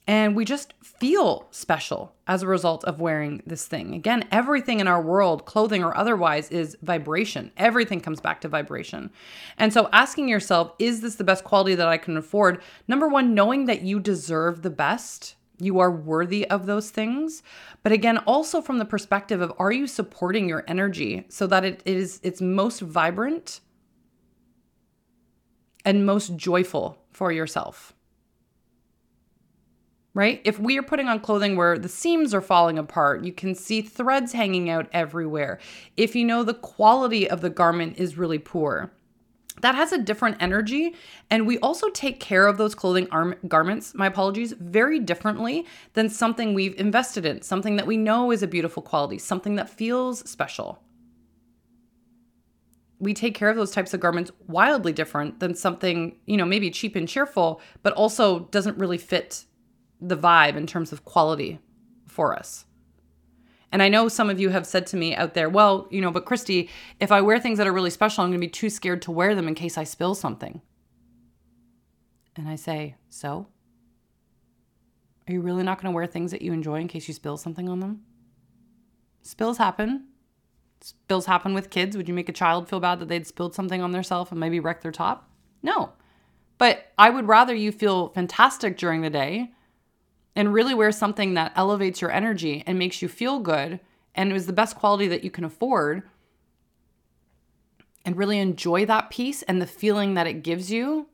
And 0.06 0.34
we 0.34 0.44
just 0.44 0.74
feel 0.82 1.46
special 1.50 2.16
as 2.26 2.42
a 2.42 2.46
result 2.48 2.84
of 2.84 3.00
wearing 3.00 3.42
this 3.46 3.66
thing. 3.66 3.94
Again, 3.94 4.26
everything 4.32 4.80
in 4.80 4.88
our 4.88 5.00
world, 5.00 5.46
clothing 5.46 5.84
or 5.84 5.96
otherwise, 5.96 6.50
is 6.50 6.76
vibration. 6.82 7.52
Everything 7.56 8.00
comes 8.00 8.20
back 8.20 8.40
to 8.40 8.48
vibration. 8.48 9.10
And 9.56 9.72
so 9.72 9.88
asking 9.92 10.28
yourself, 10.28 10.72
is 10.78 11.00
this 11.00 11.14
the 11.14 11.22
best 11.22 11.44
quality 11.44 11.76
that 11.76 11.86
I 11.86 11.96
can 11.96 12.16
afford? 12.16 12.60
Number 12.88 13.06
one, 13.06 13.34
knowing 13.34 13.66
that 13.66 13.82
you 13.82 14.00
deserve 14.00 14.62
the 14.62 14.70
best. 14.70 15.36
You 15.60 15.78
are 15.80 15.90
worthy 15.90 16.48
of 16.48 16.66
those 16.66 16.90
things. 16.90 17.42
But 17.82 17.92
again, 17.92 18.18
also 18.18 18.60
from 18.60 18.78
the 18.78 18.84
perspective 18.84 19.40
of 19.40 19.52
are 19.58 19.72
you 19.72 19.86
supporting 19.86 20.48
your 20.48 20.64
energy 20.66 21.26
so 21.28 21.46
that 21.46 21.64
it 21.64 21.82
is 21.84 22.20
it's 22.22 22.40
most 22.40 22.80
vibrant 22.80 23.60
and 25.84 26.06
most 26.06 26.36
joyful 26.36 26.98
for 27.12 27.30
yourself? 27.30 27.94
right? 30.14 30.40
If 30.44 30.58
we 30.58 30.78
are 30.78 30.82
putting 30.82 31.08
on 31.08 31.20
clothing 31.20 31.56
where 31.56 31.78
the 31.78 31.88
seams 31.88 32.34
are 32.34 32.40
falling 32.40 32.78
apart, 32.78 33.24
you 33.24 33.32
can 33.32 33.54
see 33.54 33.80
threads 33.80 34.32
hanging 34.32 34.68
out 34.68 34.88
everywhere. 34.92 35.58
If 35.96 36.16
you 36.16 36.24
know 36.24 36.42
the 36.42 36.54
quality 36.54 37.30
of 37.30 37.40
the 37.40 37.50
garment 37.50 37.98
is 37.98 38.18
really 38.18 38.38
poor, 38.38 38.92
that 39.60 39.74
has 39.74 39.92
a 39.92 39.98
different 39.98 40.36
energy. 40.40 40.94
And 41.30 41.46
we 41.46 41.58
also 41.58 41.88
take 41.90 42.20
care 42.20 42.46
of 42.46 42.58
those 42.58 42.74
clothing 42.74 43.08
arm- 43.10 43.36
garments, 43.46 43.94
my 43.94 44.06
apologies, 44.06 44.52
very 44.52 44.98
differently 44.98 45.66
than 45.94 46.08
something 46.08 46.54
we've 46.54 46.78
invested 46.78 47.24
in, 47.26 47.42
something 47.42 47.76
that 47.76 47.86
we 47.86 47.96
know 47.96 48.30
is 48.30 48.42
a 48.42 48.46
beautiful 48.46 48.82
quality, 48.82 49.18
something 49.18 49.56
that 49.56 49.68
feels 49.68 50.28
special. 50.28 50.82
We 52.98 53.14
take 53.14 53.34
care 53.34 53.48
of 53.48 53.56
those 53.56 53.70
types 53.70 53.94
of 53.94 54.00
garments 54.00 54.30
wildly 54.46 54.92
different 54.92 55.40
than 55.40 55.54
something, 55.54 56.16
you 56.26 56.36
know, 56.36 56.44
maybe 56.44 56.70
cheap 56.70 56.96
and 56.96 57.08
cheerful, 57.08 57.60
but 57.82 57.94
also 57.94 58.40
doesn't 58.50 58.76
really 58.76 58.98
fit 58.98 59.46
the 60.00 60.16
vibe 60.16 60.56
in 60.56 60.66
terms 60.66 60.92
of 60.92 61.04
quality 61.04 61.60
for 62.06 62.36
us. 62.36 62.66
And 63.72 63.82
I 63.82 63.88
know 63.88 64.08
some 64.08 64.30
of 64.30 64.40
you 64.40 64.48
have 64.50 64.66
said 64.66 64.86
to 64.88 64.96
me 64.96 65.14
out 65.14 65.34
there, 65.34 65.48
well, 65.48 65.86
you 65.90 66.00
know, 66.00 66.10
but 66.10 66.24
Christie, 66.24 66.68
if 66.98 67.12
I 67.12 67.20
wear 67.20 67.38
things 67.38 67.58
that 67.58 67.66
are 67.66 67.72
really 67.72 67.90
special, 67.90 68.24
I'm 68.24 68.30
going 68.30 68.40
to 68.40 68.46
be 68.46 68.50
too 68.50 68.70
scared 68.70 69.02
to 69.02 69.12
wear 69.12 69.34
them 69.34 69.46
in 69.46 69.54
case 69.54 69.78
I 69.78 69.84
spill 69.84 70.14
something. 70.14 70.60
And 72.36 72.48
I 72.48 72.56
say, 72.56 72.96
so? 73.08 73.46
Are 75.28 75.32
you 75.32 75.40
really 75.40 75.62
not 75.62 75.80
going 75.80 75.92
to 75.92 75.94
wear 75.94 76.06
things 76.06 76.32
that 76.32 76.42
you 76.42 76.52
enjoy 76.52 76.80
in 76.80 76.88
case 76.88 77.06
you 77.06 77.14
spill 77.14 77.36
something 77.36 77.68
on 77.68 77.78
them? 77.78 78.02
Spills 79.22 79.58
happen. 79.58 80.06
Spills 80.80 81.26
happen 81.26 81.54
with 81.54 81.70
kids. 81.70 81.96
Would 81.96 82.08
you 82.08 82.14
make 82.14 82.28
a 82.28 82.32
child 82.32 82.68
feel 82.68 82.80
bad 82.80 82.98
that 82.98 83.08
they'd 83.08 83.26
spilled 83.26 83.54
something 83.54 83.82
on 83.82 83.92
themselves 83.92 84.30
and 84.32 84.40
maybe 84.40 84.58
wreck 84.58 84.80
their 84.80 84.90
top? 84.90 85.30
No. 85.62 85.92
But 86.58 86.92
I 86.98 87.10
would 87.10 87.28
rather 87.28 87.54
you 87.54 87.70
feel 87.70 88.08
fantastic 88.08 88.76
during 88.76 89.02
the 89.02 89.10
day 89.10 89.52
and 90.36 90.52
really 90.52 90.74
wear 90.74 90.92
something 90.92 91.34
that 91.34 91.52
elevates 91.56 92.00
your 92.00 92.10
energy 92.10 92.62
and 92.66 92.78
makes 92.78 93.02
you 93.02 93.08
feel 93.08 93.38
good 93.40 93.80
and 94.14 94.32
is 94.32 94.46
the 94.46 94.52
best 94.52 94.76
quality 94.76 95.08
that 95.08 95.24
you 95.24 95.30
can 95.30 95.44
afford 95.44 96.02
and 98.04 98.16
really 98.16 98.38
enjoy 98.38 98.86
that 98.86 99.10
piece 99.10 99.42
and 99.42 99.60
the 99.60 99.66
feeling 99.66 100.14
that 100.14 100.26
it 100.26 100.42
gives 100.42 100.70
you 100.70 101.06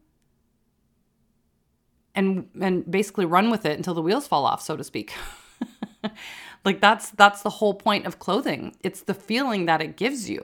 and 2.15 2.49
and 2.61 2.91
basically 2.91 3.27
run 3.27 3.51
with 3.51 3.67
it 3.67 3.77
until 3.77 3.95
the 3.95 4.03
wheels 4.03 4.27
fall 4.27 4.47
off 4.47 4.63
so 4.63 4.77
to 4.77 4.85
speak. 4.85 5.13
Like 6.67 6.81
that's 6.81 7.11
that's 7.11 7.43
the 7.43 7.51
whole 7.51 7.75
point 7.75 8.07
of 8.07 8.19
clothing. 8.19 8.77
It's 8.83 9.03
the 9.03 9.15
feeling 9.15 9.67
that 9.67 9.81
it 9.81 9.97
gives 9.97 10.29
you. 10.29 10.43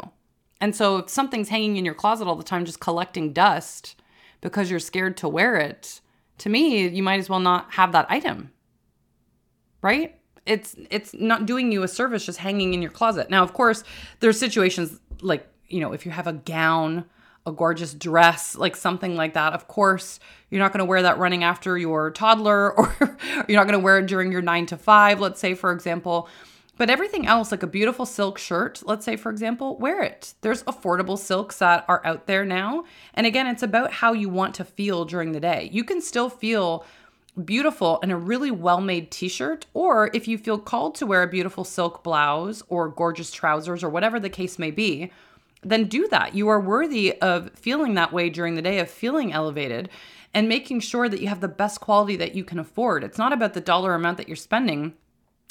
And 0.61 0.75
so 0.75 0.99
if 0.99 1.11
something's 1.11 1.49
hanging 1.49 1.77
in 1.77 1.85
your 1.85 1.95
closet 1.95 2.29
all 2.29 2.37
the 2.37 2.45
time 2.45 2.65
just 2.65 2.79
collecting 2.79 3.33
dust 3.33 3.97
because 4.41 4.71
you're 4.71 4.79
scared 4.79 5.17
to 5.17 5.29
wear 5.29 5.57
it 5.57 6.01
to 6.39 6.49
me 6.49 6.87
you 6.87 7.03
might 7.03 7.19
as 7.19 7.29
well 7.29 7.41
not 7.41 7.73
have 7.73 7.91
that 7.93 8.07
item 8.09 8.53
right? 9.83 10.17
It's 10.47 10.75
it's 10.91 11.15
not 11.15 11.47
doing 11.47 11.71
you 11.71 11.83
a 11.83 11.89
service 11.89 12.27
just 12.27 12.39
hanging 12.39 12.75
in 12.75 12.83
your 12.83 12.91
closet. 12.91 13.31
Now, 13.31 13.43
of 13.43 13.53
course, 13.53 13.85
there's 14.21 14.39
situations 14.39 14.99
like, 15.21 15.47
you 15.69 15.81
know, 15.81 15.93
if 15.93 16.05
you 16.05 16.11
have 16.13 16.27
a 16.27 16.33
gown, 16.33 17.05
a 17.47 17.53
gorgeous 17.53 17.95
dress, 17.95 18.57
like 18.57 18.75
something 18.75 19.15
like 19.15 19.35
that, 19.35 19.53
of 19.53 19.69
course, 19.69 20.19
you're 20.51 20.61
not 20.61 20.73
going 20.73 20.81
to 20.81 20.85
wear 20.85 21.03
that 21.03 21.19
running 21.19 21.45
after 21.45 21.79
your 21.79 22.11
toddler 22.11 22.73
or 22.79 23.19
you're 23.49 23.59
not 23.59 23.67
going 23.67 23.79
to 23.79 23.85
wear 23.85 23.99
it 23.99 24.07
during 24.07 24.33
your 24.33 24.43
9 24.43 24.67
to 24.67 24.77
5, 24.77 25.21
let's 25.21 25.41
say 25.41 25.55
for 25.55 25.73
example. 25.73 26.29
But 26.79 26.89
everything 26.89 27.27
else, 27.27 27.53
like 27.53 27.63
a 27.63 27.67
beautiful 27.67 28.07
silk 28.07 28.39
shirt, 28.39 28.83
let's 28.85 29.05
say, 29.05 29.17
for 29.17 29.31
example, 29.31 29.77
wear 29.77 30.03
it. 30.03 30.35
There's 30.41 30.63
affordable 30.65 31.19
silks 31.19 31.59
that 31.59 31.85
are 31.87 32.05
out 32.05 32.27
there 32.27 32.45
now. 32.45 32.85
And 33.15 33.27
again, 33.27 33.47
it's 33.47 33.63
about 33.63 33.93
how 33.93 34.15
you 34.15 34.31
want 34.31 34.55
to 34.57 34.65
feel 34.65 35.05
during 35.05 35.33
the 35.33 35.41
day. 35.41 35.69
You 35.71 35.85
can 35.85 36.01
still 36.01 36.31
feel 36.31 36.87
beautiful 37.45 37.99
and 38.03 38.13
a 38.13 38.17
really 38.17 38.51
well 38.51 38.81
made 38.81 39.11
t 39.11 39.29
shirt, 39.29 39.67
or 39.75 40.11
if 40.13 40.29
you 40.29 40.37
feel 40.37 40.59
called 40.59 40.95
to 40.97 41.07
wear 41.07 41.23
a 41.23 41.29
beautiful 41.29 41.65
silk 41.65 42.03
blouse 42.03 42.63
or 42.69 42.89
gorgeous 42.89 43.31
trousers 43.31 43.83
or 43.83 43.89
whatever 43.89 44.21
the 44.21 44.29
case 44.29 44.59
may 44.59 44.71
be, 44.71 45.11
then 45.63 45.85
do 45.85 46.09
that. 46.09 46.35
You 46.35 46.49
are 46.49 46.61
worthy 46.61 47.21
of 47.21 47.51
feeling 47.55 47.95
that 47.95 48.13
way 48.13 48.29
during 48.29 48.55
the 48.55 48.63
day, 48.63 48.79
of 48.81 48.91
feeling 48.91 49.33
elevated 49.33 49.89
and 50.35 50.49
making 50.49 50.81
sure 50.81 51.09
that 51.09 51.21
you 51.21 51.29
have 51.29 51.41
the 51.41 51.49
best 51.49 51.81
quality 51.81 52.17
that 52.17 52.35
you 52.35 52.45
can 52.45 52.59
afford. 52.59 53.05
It's 53.05 53.19
not 53.19 53.33
about 53.33 53.55
the 53.55 53.61
dollar 53.61 53.95
amount 53.95 54.19
that 54.19 54.29
you're 54.29 54.37
spending. 54.37 54.95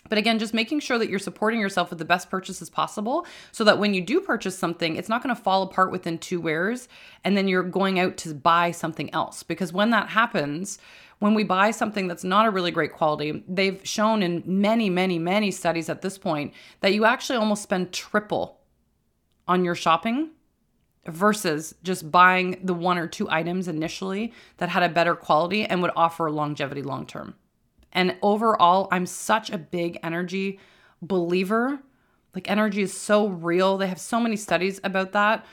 But 0.10 0.18
again, 0.18 0.40
just 0.40 0.54
making 0.54 0.82
sure 0.82 0.98
that 0.98 1.10
you're 1.10 1.20
supporting 1.20 1.60
yourself 1.60 1.90
with 1.90 2.00
the 2.00 2.06
best 2.06 2.30
purchases 2.30 2.70
possible 2.70 3.26
so 3.52 3.64
that 3.64 3.80
when 3.80 3.94
you 3.94 4.02
do 4.02 4.20
purchase 4.20 4.58
something, 4.58 4.96
it's 4.96 5.10
not 5.10 5.24
going 5.24 5.34
to 5.34 5.42
fall 5.42 5.64
apart 5.64 5.92
within 5.92 6.18
two 6.18 6.42
wears 6.42 6.90
and 7.24 7.38
then 7.38 7.48
you're 7.48 7.64
going 7.64 8.00
out 8.00 8.18
to 8.18 8.34
buy 8.34 8.72
something 8.72 9.14
else. 9.14 9.44
Because 9.44 9.72
when 9.72 9.92
that 9.92 10.10
happens, 10.10 10.80
when 11.20 11.34
we 11.34 11.44
buy 11.44 11.72
something 11.72 12.08
that's 12.08 12.24
not 12.24 12.48
a 12.48 12.50
really 12.50 12.72
great 12.72 12.94
quality, 12.94 13.44
they've 13.48 13.80
shown 13.88 14.24
in 14.24 14.44
many, 14.46 14.90
many, 14.90 15.20
many 15.20 15.52
studies 15.52 15.88
at 15.88 16.02
this 16.02 16.18
point 16.18 16.54
that 16.80 16.94
you 16.94 17.06
actually 17.06 17.38
almost 17.38 17.64
spend 17.64 17.94
triple 17.94 18.60
on 19.48 19.64
your 19.64 19.76
shopping 19.76 20.32
versus 21.06 21.76
just 21.84 22.12
buying 22.12 22.60
the 22.64 22.74
one 22.74 22.98
or 22.98 23.08
two 23.08 23.30
items 23.30 23.68
initially 23.68 24.34
that 24.58 24.70
had 24.70 24.84
a 24.84 24.90
better 24.90 25.16
quality 25.16 25.64
and 25.64 25.82
would 25.82 25.92
offer 25.96 26.30
longevity 26.30 26.82
long 26.82 27.06
term. 27.06 27.36
And 27.94 28.16
overall, 28.22 28.88
I'm 28.92 29.06
such 29.06 29.50
a 29.50 29.58
big 29.58 30.00
energy 30.04 30.60
believer. 31.02 31.82
Like, 32.34 32.50
energy 32.50 32.82
is 32.82 32.96
so 32.96 33.28
real. 33.28 33.78
They 33.78 33.88
have 33.88 34.00
so 34.00 34.20
many 34.20 34.36
studies 34.36 34.80
about 34.84 35.12
that. 35.12 35.46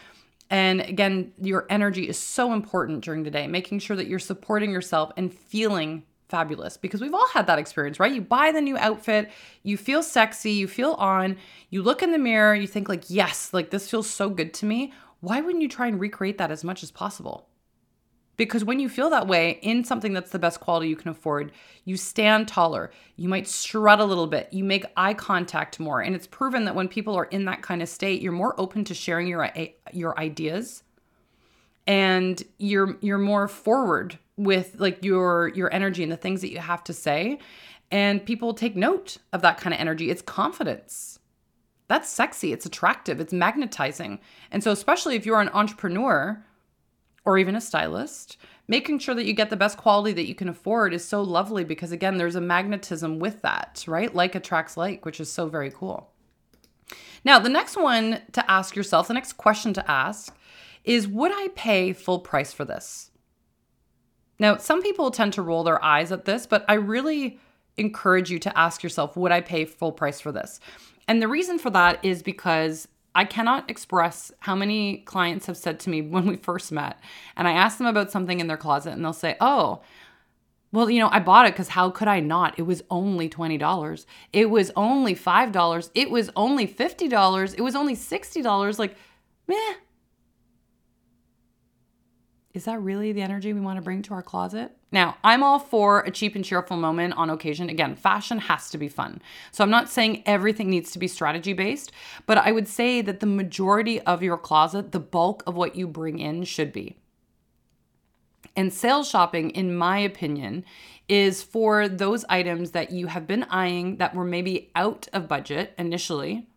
And 0.50 0.80
again, 0.80 1.32
your 1.40 1.66
energy 1.68 2.08
is 2.08 2.18
so 2.18 2.52
important 2.52 3.04
during 3.04 3.22
the 3.22 3.30
day, 3.30 3.46
making 3.46 3.80
sure 3.80 3.96
that 3.96 4.06
you're 4.06 4.18
supporting 4.18 4.70
yourself 4.70 5.12
and 5.16 5.32
feeling 5.32 6.04
fabulous 6.28 6.76
because 6.76 7.00
we've 7.00 7.14
all 7.14 7.28
had 7.28 7.46
that 7.46 7.58
experience, 7.58 7.98
right? 7.98 8.12
You 8.12 8.20
buy 8.20 8.52
the 8.52 8.60
new 8.60 8.76
outfit, 8.76 9.30
you 9.62 9.76
feel 9.76 10.02
sexy, 10.02 10.52
you 10.52 10.68
feel 10.68 10.92
on, 10.92 11.36
you 11.70 11.82
look 11.82 12.02
in 12.02 12.12
the 12.12 12.18
mirror, 12.18 12.54
you 12.54 12.66
think 12.66 12.88
like, 12.88 13.04
"Yes, 13.08 13.52
like 13.52 13.70
this 13.70 13.90
feels 13.90 14.08
so 14.08 14.28
good 14.28 14.52
to 14.54 14.66
me." 14.66 14.92
Why 15.20 15.40
wouldn't 15.40 15.62
you 15.62 15.68
try 15.68 15.88
and 15.88 15.98
recreate 15.98 16.38
that 16.38 16.50
as 16.50 16.62
much 16.64 16.82
as 16.82 16.90
possible? 16.90 17.47
Because 18.38 18.64
when 18.64 18.80
you 18.80 18.88
feel 18.88 19.10
that 19.10 19.26
way 19.26 19.58
in 19.62 19.84
something 19.84 20.14
that's 20.14 20.30
the 20.30 20.38
best 20.38 20.60
quality 20.60 20.88
you 20.88 20.96
can 20.96 21.10
afford, 21.10 21.52
you 21.84 21.98
stand 21.98 22.48
taller, 22.48 22.90
you 23.16 23.28
might 23.28 23.46
strut 23.46 24.00
a 24.00 24.04
little 24.04 24.28
bit, 24.28 24.48
you 24.52 24.64
make 24.64 24.86
eye 24.96 25.12
contact 25.12 25.78
more. 25.78 26.00
And 26.00 26.14
it's 26.14 26.26
proven 26.26 26.64
that 26.64 26.74
when 26.74 26.88
people 26.88 27.14
are 27.16 27.24
in 27.26 27.44
that 27.44 27.60
kind 27.60 27.82
of 27.82 27.88
state, 27.90 28.22
you're 28.22 28.32
more 28.32 28.58
open 28.58 28.84
to 28.84 28.94
sharing 28.94 29.26
your 29.26 29.50
your 29.92 30.18
ideas 30.18 30.84
and 31.86 32.42
you're 32.58 32.96
you're 33.00 33.18
more 33.18 33.48
forward 33.48 34.18
with 34.36 34.76
like 34.78 35.04
your 35.04 35.48
your 35.48 35.70
energy 35.74 36.02
and 36.02 36.12
the 36.12 36.16
things 36.16 36.40
that 36.40 36.52
you 36.52 36.58
have 36.58 36.84
to 36.84 36.92
say 36.92 37.38
and 37.90 38.24
people 38.24 38.54
take 38.54 38.76
note 38.76 39.16
of 39.32 39.42
that 39.42 39.58
kind 39.58 39.74
of 39.74 39.80
energy. 39.80 40.10
It's 40.10 40.22
confidence. 40.22 41.18
That's 41.88 42.08
sexy, 42.08 42.52
it's 42.52 42.66
attractive, 42.66 43.18
it's 43.18 43.32
magnetizing. 43.32 44.20
And 44.50 44.62
so 44.62 44.70
especially 44.70 45.16
if 45.16 45.24
you're 45.24 45.40
an 45.40 45.48
entrepreneur, 45.54 46.44
or 47.28 47.36
even 47.36 47.54
a 47.54 47.60
stylist, 47.60 48.38
making 48.68 48.98
sure 48.98 49.14
that 49.14 49.26
you 49.26 49.34
get 49.34 49.50
the 49.50 49.56
best 49.56 49.76
quality 49.76 50.14
that 50.14 50.26
you 50.26 50.34
can 50.34 50.48
afford 50.48 50.94
is 50.94 51.04
so 51.04 51.20
lovely 51.20 51.62
because, 51.62 51.92
again, 51.92 52.16
there's 52.16 52.36
a 52.36 52.40
magnetism 52.40 53.18
with 53.18 53.42
that, 53.42 53.84
right? 53.86 54.14
Like 54.14 54.34
attracts 54.34 54.78
like, 54.78 55.04
which 55.04 55.20
is 55.20 55.30
so 55.30 55.46
very 55.46 55.70
cool. 55.70 56.10
Now, 57.26 57.38
the 57.38 57.50
next 57.50 57.76
one 57.76 58.22
to 58.32 58.50
ask 58.50 58.74
yourself, 58.74 59.08
the 59.08 59.14
next 59.14 59.34
question 59.34 59.74
to 59.74 59.90
ask 59.90 60.34
is 60.84 61.06
Would 61.06 61.30
I 61.30 61.48
pay 61.54 61.92
full 61.92 62.20
price 62.20 62.54
for 62.54 62.64
this? 62.64 63.10
Now, 64.38 64.56
some 64.56 64.80
people 64.82 65.10
tend 65.10 65.34
to 65.34 65.42
roll 65.42 65.64
their 65.64 65.84
eyes 65.84 66.12
at 66.12 66.24
this, 66.24 66.46
but 66.46 66.64
I 66.66 66.74
really 66.74 67.38
encourage 67.76 68.30
you 68.30 68.38
to 68.38 68.58
ask 68.58 68.82
yourself, 68.82 69.18
would 69.18 69.32
I 69.32 69.42
pay 69.42 69.66
full 69.66 69.92
price 69.92 70.18
for 70.18 70.32
this? 70.32 70.60
And 71.06 71.20
the 71.20 71.28
reason 71.28 71.58
for 71.58 71.68
that 71.70 72.02
is 72.02 72.22
because 72.22 72.88
I 73.18 73.24
cannot 73.24 73.68
express 73.68 74.30
how 74.38 74.54
many 74.54 74.98
clients 74.98 75.46
have 75.46 75.56
said 75.56 75.80
to 75.80 75.90
me 75.90 76.02
when 76.02 76.24
we 76.24 76.36
first 76.36 76.70
met, 76.70 77.00
and 77.36 77.48
I 77.48 77.52
ask 77.52 77.76
them 77.76 77.88
about 77.88 78.12
something 78.12 78.38
in 78.38 78.46
their 78.46 78.56
closet, 78.56 78.92
and 78.92 79.04
they'll 79.04 79.12
say, 79.12 79.36
Oh, 79.40 79.82
well, 80.70 80.88
you 80.88 81.00
know, 81.00 81.08
I 81.10 81.18
bought 81.18 81.46
it 81.46 81.52
because 81.54 81.70
how 81.70 81.90
could 81.90 82.06
I 82.06 82.20
not? 82.20 82.56
It 82.60 82.62
was 82.62 82.84
only 82.90 83.28
$20. 83.28 84.06
It 84.32 84.50
was 84.50 84.70
only 84.76 85.16
$5. 85.16 85.90
It 85.96 86.10
was 86.12 86.30
only 86.36 86.68
$50. 86.68 87.54
It 87.58 87.60
was 87.60 87.74
only 87.74 87.96
$60. 87.96 88.78
Like, 88.78 88.96
meh. 89.48 89.74
Is 92.58 92.64
that 92.64 92.82
really 92.82 93.12
the 93.12 93.22
energy 93.22 93.52
we 93.52 93.60
want 93.60 93.76
to 93.76 93.82
bring 93.82 94.02
to 94.02 94.14
our 94.14 94.22
closet? 94.22 94.72
Now, 94.90 95.16
I'm 95.22 95.44
all 95.44 95.60
for 95.60 96.00
a 96.00 96.10
cheap 96.10 96.34
and 96.34 96.44
cheerful 96.44 96.76
moment 96.76 97.14
on 97.14 97.30
occasion. 97.30 97.70
Again, 97.70 97.94
fashion 97.94 98.40
has 98.40 98.68
to 98.70 98.78
be 98.78 98.88
fun. 98.88 99.22
So 99.52 99.62
I'm 99.62 99.70
not 99.70 99.88
saying 99.88 100.24
everything 100.26 100.68
needs 100.68 100.90
to 100.90 100.98
be 100.98 101.06
strategy 101.06 101.52
based, 101.52 101.92
but 102.26 102.36
I 102.36 102.50
would 102.50 102.66
say 102.66 103.00
that 103.02 103.20
the 103.20 103.26
majority 103.26 104.00
of 104.00 104.24
your 104.24 104.36
closet, 104.36 104.90
the 104.90 104.98
bulk 104.98 105.44
of 105.46 105.54
what 105.54 105.76
you 105.76 105.86
bring 105.86 106.18
in 106.18 106.42
should 106.42 106.72
be. 106.72 106.96
And 108.56 108.72
sales 108.72 109.08
shopping, 109.08 109.50
in 109.50 109.76
my 109.76 109.98
opinion, 109.98 110.64
is 111.08 111.44
for 111.44 111.86
those 111.88 112.24
items 112.28 112.72
that 112.72 112.90
you 112.90 113.06
have 113.06 113.28
been 113.28 113.44
eyeing 113.44 113.98
that 113.98 114.16
were 114.16 114.24
maybe 114.24 114.72
out 114.74 115.06
of 115.12 115.28
budget 115.28 115.74
initially 115.78 116.48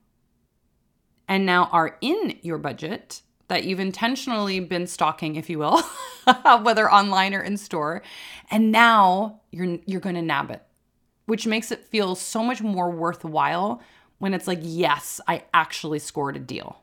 and 1.27 1.45
now 1.45 1.65
are 1.65 1.99
in 2.01 2.39
your 2.41 2.57
budget 2.57 3.21
that 3.51 3.63
you've 3.63 3.79
intentionally 3.79 4.59
been 4.59 4.87
stalking 4.87 5.35
if 5.35 5.49
you 5.49 5.59
will 5.59 5.81
whether 6.61 6.91
online 6.91 7.33
or 7.33 7.41
in 7.41 7.57
store 7.57 8.01
and 8.49 8.71
now 8.71 9.39
you're 9.51 9.77
you're 9.85 10.01
going 10.01 10.15
to 10.15 10.21
nab 10.21 10.49
it 10.49 10.63
which 11.25 11.45
makes 11.45 11.71
it 11.71 11.85
feel 11.85 12.15
so 12.15 12.43
much 12.43 12.61
more 12.61 12.89
worthwhile 12.89 13.81
when 14.17 14.33
it's 14.33 14.47
like 14.47 14.59
yes 14.61 15.21
I 15.27 15.43
actually 15.53 15.99
scored 15.99 16.35
a 16.35 16.39
deal 16.39 16.81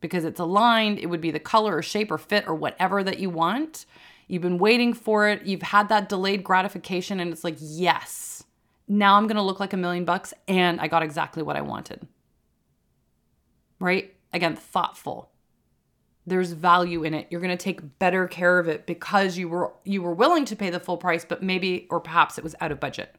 because 0.00 0.24
it's 0.24 0.40
aligned. 0.40 0.98
It 0.98 1.06
would 1.06 1.20
be 1.20 1.30
the 1.30 1.40
color 1.40 1.76
or 1.76 1.82
shape 1.82 2.10
or 2.10 2.18
fit 2.18 2.46
or 2.46 2.54
whatever 2.54 3.02
that 3.02 3.18
you 3.18 3.30
want. 3.30 3.86
You've 4.28 4.42
been 4.42 4.58
waiting 4.58 4.92
for 4.92 5.28
it. 5.28 5.46
You've 5.46 5.62
had 5.62 5.88
that 5.88 6.08
delayed 6.08 6.42
gratification, 6.42 7.20
and 7.20 7.32
it's 7.32 7.44
like, 7.44 7.56
yes, 7.60 8.44
now 8.88 9.16
I'm 9.16 9.26
going 9.26 9.36
to 9.36 9.42
look 9.42 9.60
like 9.60 9.72
a 9.72 9.76
million 9.76 10.04
bucks, 10.04 10.34
and 10.48 10.80
I 10.80 10.88
got 10.88 11.02
exactly 11.02 11.42
what 11.42 11.56
I 11.56 11.60
wanted. 11.60 12.06
Right? 13.78 14.15
Again, 14.36 14.54
thoughtful. 14.54 15.30
There's 16.26 16.52
value 16.52 17.04
in 17.04 17.14
it. 17.14 17.26
You're 17.30 17.40
going 17.40 17.56
to 17.56 17.64
take 17.64 17.98
better 17.98 18.28
care 18.28 18.58
of 18.58 18.68
it 18.68 18.84
because 18.84 19.38
you 19.38 19.48
were 19.48 19.72
you 19.82 20.02
were 20.02 20.12
willing 20.12 20.44
to 20.44 20.54
pay 20.54 20.68
the 20.68 20.78
full 20.78 20.98
price, 20.98 21.24
but 21.24 21.42
maybe 21.42 21.86
or 21.88 22.00
perhaps 22.00 22.36
it 22.36 22.44
was 22.44 22.54
out 22.60 22.70
of 22.70 22.78
budget. 22.78 23.16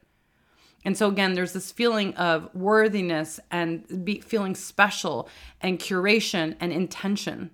And 0.84 0.96
so 0.96 1.08
again, 1.08 1.32
there's 1.32 1.54
this 1.54 1.72
feeling 1.72 2.14
of 2.14 2.54
worthiness 2.54 3.40
and 3.50 4.04
be, 4.04 4.20
feeling 4.20 4.54
special 4.54 5.28
and 5.60 5.80
curation 5.80 6.54
and 6.60 6.72
intention. 6.72 7.50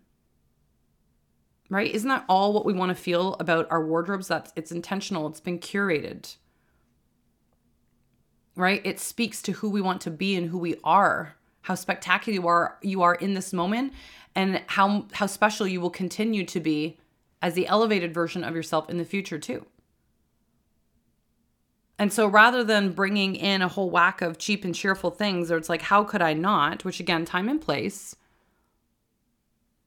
Right? 1.71 1.90
Isn't 1.90 2.11
that 2.11 2.26
all 2.28 2.52
what 2.52 2.66
we 2.66 2.75
want 2.75 2.90
to 2.90 3.02
feel 3.02 3.33
about 3.40 3.66
our 3.71 3.83
wardrobes? 3.83 4.28
That 4.28 4.52
it's 4.56 4.73
intentional, 4.73 5.26
it's 5.26 5.40
been 5.40 5.59
curated. 5.59 6.37
Right? 8.56 8.83
It 8.85 9.00
speaks 9.00 9.40
to 9.40 9.52
who 9.52 9.71
we 9.71 9.80
want 9.80 10.02
to 10.02 10.11
be 10.11 10.37
and 10.37 10.50
who 10.50 10.59
we 10.59 10.76
are, 10.85 11.37
how 11.64 11.75
spectacular 11.75 12.35
you 12.35 12.47
are 12.47 12.78
you 12.83 13.02
are 13.02 13.14
in 13.14 13.35
this 13.35 13.52
moment 13.52 13.92
and 14.35 14.62
how 14.66 15.06
how 15.12 15.26
special 15.26 15.66
you 15.66 15.80
will 15.80 15.90
continue 15.90 16.44
to 16.44 16.61
be 16.61 16.99
as 17.40 17.54
the 17.54 17.66
elevated 17.66 18.12
version 18.12 18.44
of 18.44 18.54
yourself 18.54 18.88
in 18.88 18.99
the 18.99 19.04
future 19.04 19.38
too. 19.38 19.64
And 21.99 22.12
so 22.12 22.26
rather 22.26 22.64
than 22.64 22.92
bringing 22.92 23.35
in 23.35 23.62
a 23.62 23.68
whole 23.68 23.88
whack 23.88 24.21
of 24.21 24.37
cheap 24.38 24.64
and 24.64 24.75
cheerful 24.75 25.11
things, 25.11 25.50
or 25.50 25.56
it's 25.56 25.68
like, 25.68 25.83
how 25.83 26.04
could 26.04 26.21
I 26.21 26.35
not? 26.35 26.85
Which 26.85 27.00
again, 27.00 27.25
time 27.25 27.49
and 27.49 27.61
place. 27.61 28.17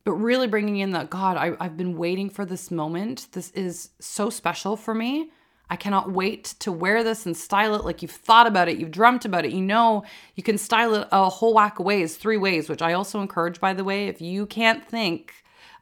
But 0.03 0.13
really 0.13 0.47
bringing 0.47 0.77
in 0.77 0.91
that, 0.91 1.09
God, 1.09 1.35
I, 1.35 1.57
I've 1.59 1.75
been 1.75 1.97
waiting 1.97 2.29
for 2.29 2.45
this 2.45 2.71
moment. 2.71 3.27
This 3.33 3.51
is 3.51 3.89
so 3.99 4.29
special 4.29 4.77
for 4.77 4.95
me. 4.95 5.31
I 5.69 5.75
cannot 5.75 6.11
wait 6.11 6.55
to 6.59 6.71
wear 6.71 7.03
this 7.03 7.25
and 7.25 7.35
style 7.35 7.75
it 7.75 7.83
like 7.83 8.01
you've 8.01 8.11
thought 8.11 8.47
about 8.47 8.69
it, 8.69 8.77
you've 8.77 8.91
dreamt 8.91 9.25
about 9.25 9.45
it. 9.45 9.51
You 9.51 9.61
know, 9.61 10.03
you 10.35 10.43
can 10.43 10.57
style 10.57 10.95
it 10.95 11.07
a 11.11 11.29
whole 11.29 11.53
whack 11.53 11.79
of 11.79 11.85
ways, 11.85 12.15
three 12.15 12.37
ways, 12.37 12.69
which 12.69 12.81
I 12.81 12.93
also 12.93 13.19
encourage, 13.21 13.59
by 13.59 13.73
the 13.73 13.83
way. 13.83 14.07
If 14.07 14.21
you 14.21 14.45
can't 14.45 14.85
think 14.85 15.33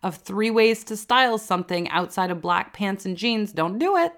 of 0.01 0.15
three 0.17 0.51
ways 0.51 0.83
to 0.85 0.97
style 0.97 1.37
something 1.37 1.89
outside 1.89 2.31
of 2.31 2.41
black 2.41 2.73
pants 2.73 3.05
and 3.05 3.15
jeans, 3.15 3.51
don't 3.51 3.77
do 3.77 3.97
it. 3.97 4.13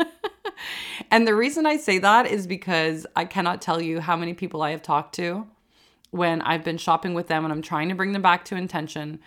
and 1.10 1.26
the 1.26 1.34
reason 1.34 1.66
I 1.66 1.76
say 1.76 1.98
that 1.98 2.26
is 2.26 2.46
because 2.46 3.06
I 3.14 3.24
cannot 3.24 3.60
tell 3.60 3.80
you 3.80 4.00
how 4.00 4.16
many 4.16 4.34
people 4.34 4.62
I 4.62 4.70
have 4.70 4.82
talked 4.82 5.14
to 5.16 5.46
when 6.10 6.40
I've 6.42 6.64
been 6.64 6.78
shopping 6.78 7.14
with 7.14 7.28
them 7.28 7.44
and 7.44 7.52
I'm 7.52 7.62
trying 7.62 7.88
to 7.90 7.94
bring 7.94 8.12
them 8.12 8.22
back 8.22 8.44
to 8.46 8.56
intention. 8.56 9.20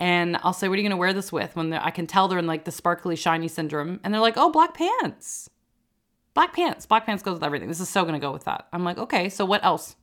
And 0.00 0.36
I'll 0.42 0.52
say, 0.52 0.68
What 0.68 0.74
are 0.74 0.82
you 0.82 0.88
going 0.88 0.90
to 0.90 0.96
wear 0.96 1.12
this 1.12 1.32
with? 1.32 1.56
When 1.56 1.72
I 1.72 1.90
can 1.90 2.06
tell 2.06 2.28
they're 2.28 2.38
in 2.38 2.46
like 2.46 2.64
the 2.64 2.72
sparkly, 2.72 3.16
shiny 3.16 3.48
syndrome. 3.48 4.00
And 4.04 4.12
they're 4.12 4.20
like, 4.20 4.36
Oh, 4.36 4.50
black 4.50 4.74
pants. 4.74 5.50
Black 6.34 6.52
pants. 6.52 6.86
Black 6.86 7.06
pants 7.06 7.22
goes 7.22 7.34
with 7.34 7.44
everything. 7.44 7.68
This 7.68 7.80
is 7.80 7.88
so 7.88 8.02
going 8.02 8.14
to 8.14 8.20
go 8.20 8.32
with 8.32 8.44
that. 8.44 8.68
I'm 8.72 8.84
like, 8.84 8.98
Okay, 8.98 9.28
so 9.28 9.44
what 9.44 9.64
else? 9.64 9.96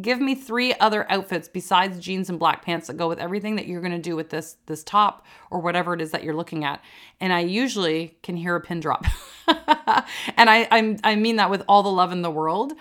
give 0.00 0.20
me 0.20 0.34
three 0.34 0.74
other 0.74 1.10
outfits 1.10 1.48
besides 1.48 1.98
jeans 1.98 2.28
and 2.28 2.38
black 2.38 2.62
pants 2.62 2.86
that 2.86 2.96
go 2.96 3.08
with 3.08 3.18
everything 3.18 3.56
that 3.56 3.66
you're 3.66 3.80
going 3.80 3.92
to 3.92 3.98
do 3.98 4.16
with 4.16 4.30
this 4.30 4.56
this 4.66 4.84
top 4.84 5.24
or 5.50 5.60
whatever 5.60 5.94
it 5.94 6.00
is 6.00 6.10
that 6.10 6.22
you're 6.22 6.34
looking 6.34 6.64
at 6.64 6.82
and 7.20 7.32
i 7.32 7.40
usually 7.40 8.16
can 8.22 8.36
hear 8.36 8.56
a 8.56 8.60
pin 8.60 8.80
drop 8.80 9.06
and 9.48 10.50
I, 10.50 10.68
I 10.70 10.96
i 11.04 11.14
mean 11.14 11.36
that 11.36 11.50
with 11.50 11.62
all 11.68 11.82
the 11.82 11.90
love 11.90 12.12
in 12.12 12.22
the 12.22 12.30
world 12.30 12.74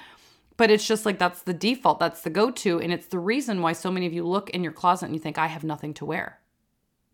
but 0.58 0.72
it's 0.72 0.88
just 0.88 1.06
like 1.06 1.20
that's 1.20 1.42
the 1.42 1.54
default 1.54 2.00
that's 2.00 2.22
the 2.22 2.30
go-to 2.30 2.80
and 2.80 2.92
it's 2.94 3.08
the 3.08 3.20
reason 3.20 3.62
why 3.62 3.74
so 3.74 3.92
many 3.92 4.06
of 4.06 4.14
you 4.14 4.26
look 4.26 4.50
in 4.52 4.64
your 4.64 4.74
closet 4.74 5.06
and 5.06 5.16
you 5.16 5.20
think 5.20 5.38
i 5.38 5.48
have 5.48 5.64
nothing 5.64 5.94
to 5.94 6.06
wear 6.06 6.40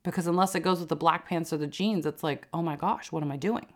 because 0.03 0.27
unless 0.27 0.55
it 0.55 0.61
goes 0.61 0.79
with 0.79 0.89
the 0.89 0.95
black 0.95 1.27
pants 1.27 1.51
or 1.51 1.57
the 1.57 1.67
jeans 1.67 2.05
it's 2.05 2.23
like 2.23 2.47
oh 2.53 2.61
my 2.61 2.75
gosh 2.75 3.11
what 3.11 3.23
am 3.23 3.31
i 3.31 3.37
doing 3.37 3.67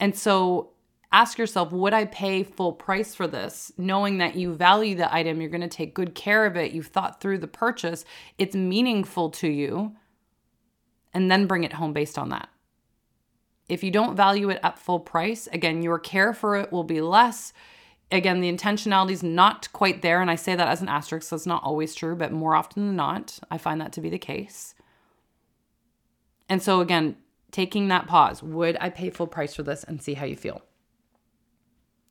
and 0.00 0.16
so 0.16 0.70
ask 1.14 1.38
yourself 1.38 1.72
would 1.72 1.94
I 1.94 2.04
pay 2.06 2.42
full 2.42 2.72
price 2.72 3.14
for 3.14 3.26
this? 3.26 3.72
Knowing 3.78 4.18
that 4.18 4.34
you 4.34 4.52
value 4.52 4.96
the 4.96 5.14
item, 5.14 5.40
you're 5.40 5.48
going 5.48 5.60
to 5.60 5.68
take 5.68 5.94
good 5.94 6.14
care 6.14 6.44
of 6.44 6.56
it, 6.56 6.72
you've 6.72 6.88
thought 6.88 7.20
through 7.20 7.38
the 7.38 7.46
purchase, 7.46 8.04
it's 8.36 8.56
meaningful 8.56 9.30
to 9.30 9.48
you, 9.48 9.94
and 11.14 11.30
then 11.30 11.46
bring 11.46 11.62
it 11.64 11.74
home 11.74 11.92
based 11.92 12.18
on 12.18 12.30
that. 12.30 12.48
If 13.68 13.82
you 13.82 13.90
don't 13.90 14.16
value 14.16 14.50
it 14.50 14.60
at 14.62 14.78
full 14.78 15.00
price, 15.00 15.48
again, 15.52 15.82
your 15.82 15.98
care 15.98 16.34
for 16.34 16.56
it 16.56 16.70
will 16.70 16.84
be 16.84 17.00
less. 17.00 17.52
Again, 18.12 18.40
the 18.40 18.52
intentionality 18.52 19.12
is 19.12 19.22
not 19.22 19.72
quite 19.72 20.02
there. 20.02 20.20
And 20.20 20.30
I 20.30 20.36
say 20.36 20.54
that 20.54 20.68
as 20.68 20.82
an 20.82 20.88
asterisk, 20.88 21.28
so 21.28 21.36
it's 21.36 21.46
not 21.46 21.64
always 21.64 21.94
true, 21.94 22.14
but 22.14 22.32
more 22.32 22.54
often 22.54 22.86
than 22.86 22.96
not, 22.96 23.38
I 23.50 23.58
find 23.58 23.80
that 23.80 23.92
to 23.94 24.00
be 24.00 24.10
the 24.10 24.18
case. 24.18 24.74
And 26.48 26.62
so, 26.62 26.80
again, 26.80 27.16
taking 27.50 27.88
that 27.88 28.06
pause 28.06 28.42
would 28.42 28.76
I 28.80 28.90
pay 28.90 29.10
full 29.10 29.26
price 29.26 29.54
for 29.54 29.62
this 29.62 29.84
and 29.84 30.02
see 30.02 30.14
how 30.14 30.26
you 30.26 30.36
feel? 30.36 30.62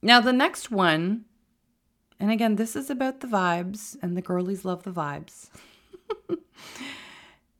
Now, 0.01 0.19
the 0.19 0.33
next 0.33 0.71
one, 0.71 1.25
and 2.19 2.31
again, 2.31 2.55
this 2.55 2.75
is 2.75 2.89
about 2.89 3.19
the 3.19 3.27
vibes, 3.27 3.95
and 4.01 4.17
the 4.17 4.21
girlies 4.21 4.65
love 4.65 4.83
the 4.83 4.91
vibes, 4.91 5.49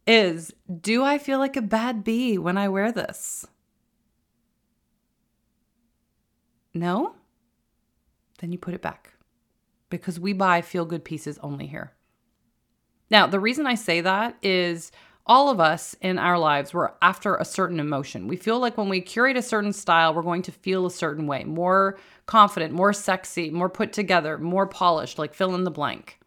is 0.08 0.53
do 0.82 1.03
I 1.03 1.17
feel 1.17 1.39
like 1.39 1.56
a 1.56 1.62
bad 1.62 2.03
bee 2.03 2.38
when 2.38 2.58
I 2.58 2.67
wear 2.67 2.91
this? 2.91 3.47
No? 6.74 7.16
Then 8.40 8.52
you 8.52 8.58
put 8.58 8.74
it 8.74 8.82
back 8.82 9.14
because 9.90 10.20
we 10.20 10.34
buy 10.34 10.62
feel 10.62 10.86
good 10.86 11.06
pieces 11.06 11.38
only 11.44 11.68
here. 11.68 11.94
Now, 13.10 13.28
the 13.28 13.40
reason 13.40 13.68
I 13.68 13.76
say 13.76 14.02
that 14.02 14.38
is 14.42 14.92
all 15.26 15.50
of 15.50 15.60
us 15.60 15.96
in 16.02 16.18
our 16.18 16.38
lives, 16.38 16.74
we're 16.74 16.92
after 17.02 17.36
a 17.36 17.46
certain 17.46 17.80
emotion. 17.80 18.28
We 18.28 18.36
feel 18.36 18.60
like 18.60 18.78
when 18.78 18.90
we 18.90 19.02
curate 19.02 19.38
a 19.38 19.42
certain 19.42 19.72
style, 19.72 20.14
we're 20.14 20.22
going 20.22 20.42
to 20.44 20.52
feel 20.52 20.86
a 20.86 20.92
certain 20.92 21.28
way 21.28 21.44
more 21.44 21.98
confident, 22.26 22.74
more 22.74 22.92
sexy, 22.92 23.50
more 23.50 23.70
put 23.70 23.94
together, 23.94 24.38
more 24.38 24.68
polished, 24.68 25.20
like 25.20 25.34
fill 25.34 25.56
in 25.56 25.64
the 25.64 25.72
blank. 25.72 26.20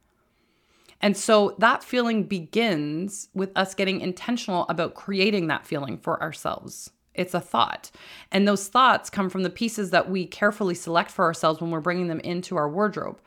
And 1.02 1.16
so 1.16 1.54
that 1.58 1.84
feeling 1.84 2.24
begins 2.24 3.28
with 3.34 3.50
us 3.54 3.74
getting 3.74 4.00
intentional 4.00 4.64
about 4.68 4.94
creating 4.94 5.48
that 5.48 5.66
feeling 5.66 5.98
for 5.98 6.22
ourselves. 6.22 6.90
It's 7.16 7.34
a 7.34 7.40
thought. 7.40 7.90
And 8.30 8.46
those 8.46 8.68
thoughts 8.68 9.10
come 9.10 9.30
from 9.30 9.42
the 9.42 9.50
pieces 9.50 9.90
that 9.90 10.10
we 10.10 10.26
carefully 10.26 10.74
select 10.74 11.10
for 11.10 11.24
ourselves 11.24 11.60
when 11.60 11.70
we're 11.70 11.80
bringing 11.80 12.08
them 12.08 12.20
into 12.20 12.56
our 12.56 12.68
wardrobe. 12.68 13.20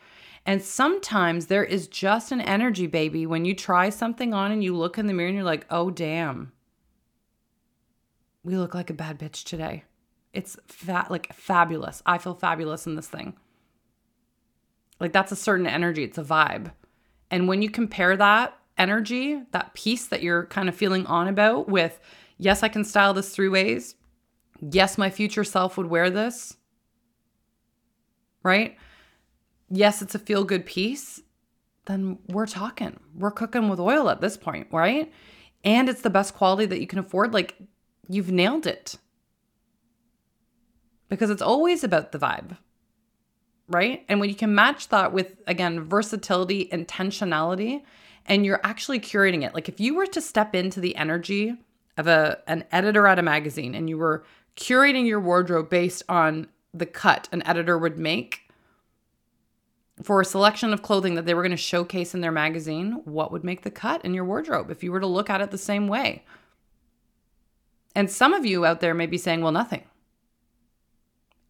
And 0.46 0.62
sometimes 0.62 1.46
there 1.46 1.64
is 1.64 1.86
just 1.86 2.32
an 2.32 2.40
energy, 2.40 2.86
baby, 2.86 3.26
when 3.26 3.44
you 3.44 3.54
try 3.54 3.90
something 3.90 4.32
on 4.32 4.52
and 4.52 4.64
you 4.64 4.74
look 4.74 4.96
in 4.96 5.06
the 5.06 5.12
mirror 5.12 5.28
and 5.28 5.36
you're 5.36 5.44
like, 5.44 5.66
oh, 5.70 5.90
damn. 5.90 6.52
We 8.42 8.56
look 8.56 8.74
like 8.74 8.88
a 8.88 8.94
bad 8.94 9.18
bitch 9.18 9.44
today. 9.44 9.84
It's 10.32 10.56
fat, 10.66 11.10
like 11.10 11.32
fabulous. 11.34 12.02
I 12.06 12.18
feel 12.18 12.34
fabulous 12.34 12.86
in 12.86 12.94
this 12.94 13.08
thing. 13.08 13.36
Like 14.98 15.12
that's 15.12 15.32
a 15.32 15.36
certain 15.36 15.66
energy, 15.66 16.04
it's 16.04 16.18
a 16.18 16.22
vibe. 16.22 16.72
And 17.30 17.48
when 17.48 17.62
you 17.62 17.70
compare 17.70 18.16
that 18.16 18.56
energy, 18.76 19.42
that 19.52 19.74
piece 19.74 20.06
that 20.06 20.22
you're 20.22 20.46
kind 20.46 20.68
of 20.68 20.74
feeling 20.74 21.06
on 21.06 21.26
about 21.26 21.68
with, 21.68 21.98
yes, 22.40 22.62
I 22.62 22.68
can 22.68 22.84
style 22.84 23.14
this 23.14 23.34
three 23.34 23.48
ways. 23.48 23.94
Yes, 24.60 24.98
my 24.98 25.10
future 25.10 25.44
self 25.44 25.76
would 25.76 25.86
wear 25.86 26.10
this. 26.10 26.56
Right? 28.42 28.76
Yes, 29.68 30.02
it's 30.02 30.14
a 30.14 30.18
feel 30.18 30.44
good 30.44 30.66
piece. 30.66 31.20
Then 31.84 32.18
we're 32.28 32.46
talking. 32.46 32.98
We're 33.14 33.30
cooking 33.30 33.68
with 33.68 33.78
oil 33.78 34.08
at 34.08 34.20
this 34.20 34.36
point, 34.36 34.68
right? 34.72 35.12
And 35.62 35.88
it's 35.88 36.00
the 36.00 36.10
best 36.10 36.34
quality 36.34 36.66
that 36.66 36.80
you 36.80 36.86
can 36.86 36.98
afford. 36.98 37.34
Like, 37.34 37.56
you've 38.08 38.32
nailed 38.32 38.66
it. 38.66 38.96
Because 41.08 41.30
it's 41.30 41.42
always 41.42 41.84
about 41.84 42.12
the 42.12 42.18
vibe, 42.18 42.56
right? 43.68 44.04
And 44.08 44.20
when 44.20 44.28
you 44.28 44.34
can 44.34 44.54
match 44.54 44.88
that 44.88 45.12
with, 45.12 45.36
again, 45.46 45.88
versatility, 45.88 46.68
intentionality, 46.72 47.82
and 48.26 48.46
you're 48.46 48.60
actually 48.62 49.00
curating 49.00 49.44
it. 49.44 49.54
Like 49.54 49.68
if 49.68 49.80
you 49.80 49.94
were 49.94 50.06
to 50.06 50.20
step 50.20 50.54
into 50.54 50.80
the 50.80 50.94
energy 50.96 51.56
of 51.96 52.06
a 52.06 52.38
an 52.46 52.64
editor 52.72 53.06
at 53.06 53.18
a 53.18 53.22
magazine 53.22 53.74
and 53.74 53.88
you 53.88 53.98
were 53.98 54.24
curating 54.56 55.06
your 55.06 55.20
wardrobe 55.20 55.68
based 55.68 56.02
on 56.08 56.48
the 56.72 56.86
cut 56.86 57.28
an 57.32 57.42
editor 57.46 57.76
would 57.76 57.98
make 57.98 58.48
for 60.02 60.20
a 60.20 60.24
selection 60.24 60.72
of 60.72 60.82
clothing 60.82 61.14
that 61.14 61.26
they 61.26 61.34
were 61.34 61.42
going 61.42 61.50
to 61.50 61.58
showcase 61.58 62.14
in 62.14 62.22
their 62.22 62.32
magazine, 62.32 63.02
what 63.04 63.30
would 63.30 63.44
make 63.44 63.62
the 63.62 63.70
cut 63.70 64.02
in 64.02 64.14
your 64.14 64.24
wardrobe 64.24 64.70
if 64.70 64.82
you 64.82 64.90
were 64.90 65.00
to 65.00 65.06
look 65.06 65.28
at 65.28 65.42
it 65.42 65.50
the 65.50 65.58
same 65.58 65.88
way? 65.88 66.24
And 67.94 68.10
some 68.10 68.32
of 68.32 68.46
you 68.46 68.64
out 68.64 68.80
there 68.80 68.94
may 68.94 69.04
be 69.04 69.18
saying, 69.18 69.42
well, 69.42 69.52
nothing. 69.52 69.84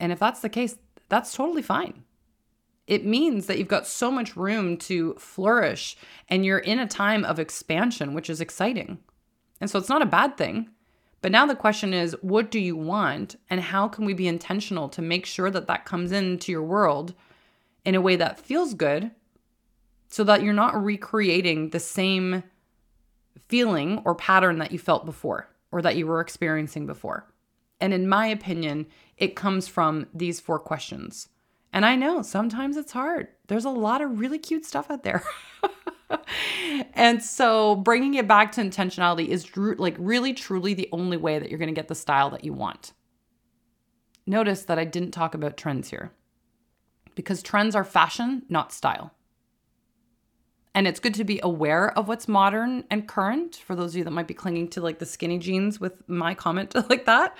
And 0.00 0.10
if 0.10 0.18
that's 0.18 0.40
the 0.40 0.48
case, 0.48 0.76
that's 1.08 1.32
totally 1.32 1.62
fine 1.62 2.02
it 2.90 3.06
means 3.06 3.46
that 3.46 3.56
you've 3.56 3.68
got 3.68 3.86
so 3.86 4.10
much 4.10 4.36
room 4.36 4.76
to 4.76 5.14
flourish 5.14 5.96
and 6.28 6.44
you're 6.44 6.58
in 6.58 6.80
a 6.80 6.88
time 6.88 7.24
of 7.24 7.38
expansion, 7.38 8.14
which 8.14 8.28
is 8.28 8.40
exciting. 8.40 8.98
And 9.60 9.68
so 9.68 9.78
it's 9.78 9.88
not 9.88 10.02
a 10.02 10.06
bad 10.06 10.36
thing. 10.36 10.70
But 11.22 11.32
now 11.32 11.44
the 11.44 11.54
question 11.54 11.92
is, 11.92 12.16
what 12.22 12.50
do 12.50 12.58
you 12.58 12.76
want? 12.76 13.36
And 13.50 13.60
how 13.60 13.88
can 13.88 14.04
we 14.04 14.14
be 14.14 14.26
intentional 14.26 14.88
to 14.90 15.02
make 15.02 15.26
sure 15.26 15.50
that 15.50 15.66
that 15.66 15.84
comes 15.84 16.12
into 16.12 16.50
your 16.50 16.62
world 16.62 17.14
in 17.84 17.94
a 17.94 18.00
way 18.00 18.16
that 18.16 18.40
feels 18.40 18.74
good 18.74 19.10
so 20.08 20.24
that 20.24 20.42
you're 20.42 20.54
not 20.54 20.82
recreating 20.82 21.70
the 21.70 21.80
same 21.80 22.42
feeling 23.48 24.00
or 24.04 24.14
pattern 24.14 24.58
that 24.58 24.72
you 24.72 24.78
felt 24.78 25.04
before 25.04 25.48
or 25.70 25.82
that 25.82 25.96
you 25.96 26.06
were 26.06 26.20
experiencing 26.20 26.86
before? 26.86 27.26
And 27.82 27.92
in 27.92 28.08
my 28.08 28.26
opinion, 28.26 28.86
it 29.18 29.36
comes 29.36 29.68
from 29.68 30.06
these 30.14 30.40
four 30.40 30.58
questions 30.58 31.28
and 31.72 31.86
I 31.86 31.94
know 31.96 32.22
sometimes 32.22 32.76
it's 32.76 32.92
hard. 32.92 33.28
There's 33.46 33.64
a 33.64 33.70
lot 33.70 34.00
of 34.00 34.18
really 34.18 34.38
cute 34.38 34.64
stuff 34.64 34.90
out 34.90 35.02
there. 35.02 35.22
and 36.94 37.22
so 37.22 37.76
bringing 37.76 38.14
it 38.14 38.28
back 38.28 38.52
to 38.52 38.60
intentionality 38.60 39.28
is 39.28 39.48
like 39.56 39.96
really 39.98 40.32
truly 40.32 40.74
the 40.74 40.88
only 40.92 41.16
way 41.16 41.38
that 41.38 41.50
you're 41.50 41.58
going 41.58 41.68
to 41.68 41.74
get 41.74 41.88
the 41.88 41.94
style 41.94 42.30
that 42.30 42.44
you 42.44 42.52
want. 42.52 42.92
Notice 44.26 44.64
that 44.64 44.78
I 44.78 44.84
didn't 44.84 45.12
talk 45.12 45.34
about 45.34 45.56
trends 45.56 45.90
here 45.90 46.12
because 47.14 47.42
trends 47.42 47.74
are 47.74 47.84
fashion, 47.84 48.42
not 48.48 48.72
style. 48.72 49.12
And 50.74 50.86
it's 50.86 51.00
good 51.00 51.14
to 51.14 51.24
be 51.24 51.40
aware 51.42 51.96
of 51.98 52.06
what's 52.06 52.28
modern 52.28 52.84
and 52.90 53.08
current 53.08 53.56
for 53.56 53.74
those 53.74 53.92
of 53.92 53.98
you 53.98 54.04
that 54.04 54.12
might 54.12 54.28
be 54.28 54.34
clinging 54.34 54.68
to 54.68 54.80
like 54.80 55.00
the 55.00 55.06
skinny 55.06 55.38
jeans 55.38 55.80
with 55.80 56.08
my 56.08 56.34
comment 56.34 56.74
like 56.90 57.06
that. 57.06 57.36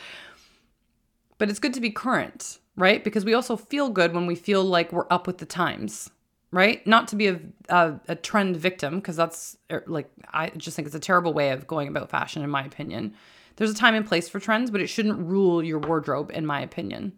But 1.38 1.48
it's 1.48 1.61
good 1.61 1.74
to 1.74 1.80
be 1.80 1.90
current 1.90 2.59
right? 2.80 3.04
Because 3.04 3.24
we 3.24 3.35
also 3.35 3.56
feel 3.56 3.90
good 3.90 4.12
when 4.12 4.26
we 4.26 4.35
feel 4.35 4.64
like 4.64 4.92
we're 4.92 5.06
up 5.11 5.26
with 5.26 5.38
the 5.38 5.46
times, 5.46 6.11
right? 6.52 6.84
Not 6.86 7.08
to 7.08 7.16
be 7.16 7.28
a, 7.28 7.40
a, 7.68 8.00
a 8.08 8.14
trend 8.14 8.56
victim, 8.56 8.96
because 8.96 9.16
that's 9.16 9.56
er, 9.70 9.84
like, 9.86 10.10
I 10.32 10.50
just 10.50 10.76
think 10.76 10.86
it's 10.86 10.94
a 10.94 11.00
terrible 11.00 11.32
way 11.32 11.50
of 11.50 11.66
going 11.66 11.88
about 11.88 12.10
fashion, 12.10 12.42
in 12.42 12.50
my 12.50 12.64
opinion. 12.64 13.14
There's 13.56 13.70
a 13.70 13.74
time 13.74 13.94
and 13.94 14.06
place 14.06 14.28
for 14.28 14.40
trends, 14.40 14.70
but 14.70 14.80
it 14.80 14.88
shouldn't 14.88 15.18
rule 15.18 15.62
your 15.62 15.78
wardrobe, 15.78 16.30
in 16.32 16.46
my 16.46 16.60
opinion. 16.60 17.12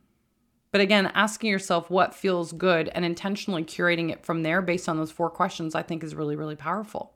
But 0.71 0.81
again, 0.81 1.13
asking 1.15 1.51
yourself 1.51 1.91
what 1.91 2.15
feels 2.15 2.53
good 2.53 2.89
and 2.89 3.05
intentionally 3.05 3.63
curating 3.63 4.11
it 4.11 4.25
from 4.25 4.43
there 4.43 4.63
based 4.63 4.89
on 4.89 4.97
those 4.97 5.13
four 5.13 5.31
questions, 5.31 5.75
I 5.75 5.83
think 5.83 6.03
is 6.03 6.15
really, 6.15 6.35
really 6.35 6.57
powerful. 6.57 7.13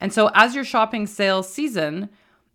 And 0.00 0.12
so, 0.12 0.30
as 0.34 0.54
you're 0.54 0.64
shopping 0.64 1.06
sales 1.06 1.52
season, 1.52 2.10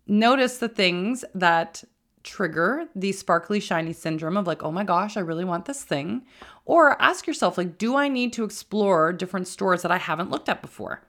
notice 0.06 0.58
the 0.58 0.68
things 0.68 1.24
that 1.34 1.84
trigger 2.24 2.86
the 2.96 3.12
sparkly 3.12 3.60
shiny 3.60 3.92
syndrome 3.92 4.36
of 4.36 4.46
like, 4.46 4.62
oh 4.62 4.72
my 4.72 4.82
gosh, 4.82 5.16
I 5.16 5.20
really 5.20 5.44
want 5.44 5.66
this 5.66 5.84
thing. 5.84 6.22
Or 6.64 7.00
ask 7.00 7.26
yourself, 7.26 7.56
like, 7.56 7.78
do 7.78 7.94
I 7.96 8.08
need 8.08 8.32
to 8.32 8.44
explore 8.44 9.12
different 9.12 9.46
stores 9.46 9.82
that 9.82 9.92
I 9.92 9.98
haven't 9.98 10.30
looked 10.30 10.48
at 10.48 10.62
before? 10.62 11.02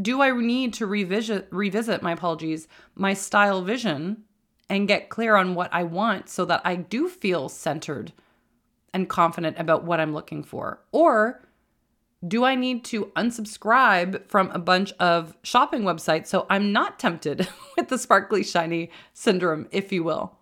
Do 0.00 0.20
I 0.20 0.30
need 0.32 0.74
to 0.74 0.86
revisit 0.86 1.48
revisit 1.50 2.02
my 2.02 2.12
apologies, 2.12 2.68
my 2.94 3.14
style 3.14 3.62
vision 3.62 4.24
and 4.68 4.86
get 4.86 5.08
clear 5.08 5.34
on 5.36 5.54
what 5.54 5.72
I 5.72 5.84
want 5.84 6.28
so 6.28 6.44
that 6.44 6.60
I 6.64 6.76
do 6.76 7.08
feel 7.08 7.48
centered 7.48 8.12
and 8.92 9.08
confident 9.08 9.58
about 9.58 9.84
what 9.84 10.00
I'm 10.00 10.12
looking 10.12 10.44
for? 10.44 10.80
Or 10.92 11.42
do 12.26 12.44
I 12.44 12.54
need 12.54 12.84
to 12.86 13.06
unsubscribe 13.16 14.28
from 14.28 14.50
a 14.50 14.58
bunch 14.58 14.92
of 14.94 15.36
shopping 15.42 15.82
websites 15.82 16.26
so 16.26 16.46
I'm 16.50 16.72
not 16.72 16.98
tempted 16.98 17.48
with 17.76 17.88
the 17.88 17.98
sparkly 17.98 18.42
shiny 18.42 18.90
syndrome, 19.14 19.68
if 19.70 19.92
you 19.92 20.02
will? 20.02 20.37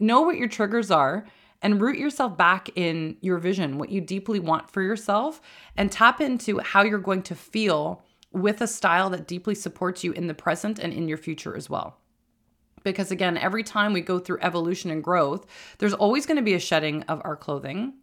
Know 0.00 0.22
what 0.22 0.36
your 0.36 0.48
triggers 0.48 0.90
are 0.90 1.26
and 1.62 1.80
root 1.80 1.98
yourself 1.98 2.36
back 2.36 2.68
in 2.74 3.16
your 3.20 3.38
vision, 3.38 3.78
what 3.78 3.88
you 3.88 4.00
deeply 4.00 4.38
want 4.38 4.70
for 4.70 4.82
yourself, 4.82 5.40
and 5.76 5.90
tap 5.90 6.20
into 6.20 6.58
how 6.58 6.82
you're 6.82 6.98
going 6.98 7.22
to 7.22 7.34
feel 7.34 8.02
with 8.32 8.60
a 8.60 8.66
style 8.66 9.08
that 9.10 9.26
deeply 9.26 9.54
supports 9.54 10.04
you 10.04 10.12
in 10.12 10.26
the 10.26 10.34
present 10.34 10.78
and 10.78 10.92
in 10.92 11.08
your 11.08 11.16
future 11.16 11.56
as 11.56 11.70
well. 11.70 11.96
Because 12.82 13.10
again, 13.10 13.38
every 13.38 13.62
time 13.62 13.92
we 13.92 14.02
go 14.02 14.18
through 14.18 14.40
evolution 14.42 14.90
and 14.90 15.02
growth, 15.02 15.46
there's 15.78 15.94
always 15.94 16.26
going 16.26 16.36
to 16.36 16.42
be 16.42 16.54
a 16.54 16.58
shedding 16.58 17.02
of 17.04 17.22
our 17.24 17.36
clothing 17.36 17.94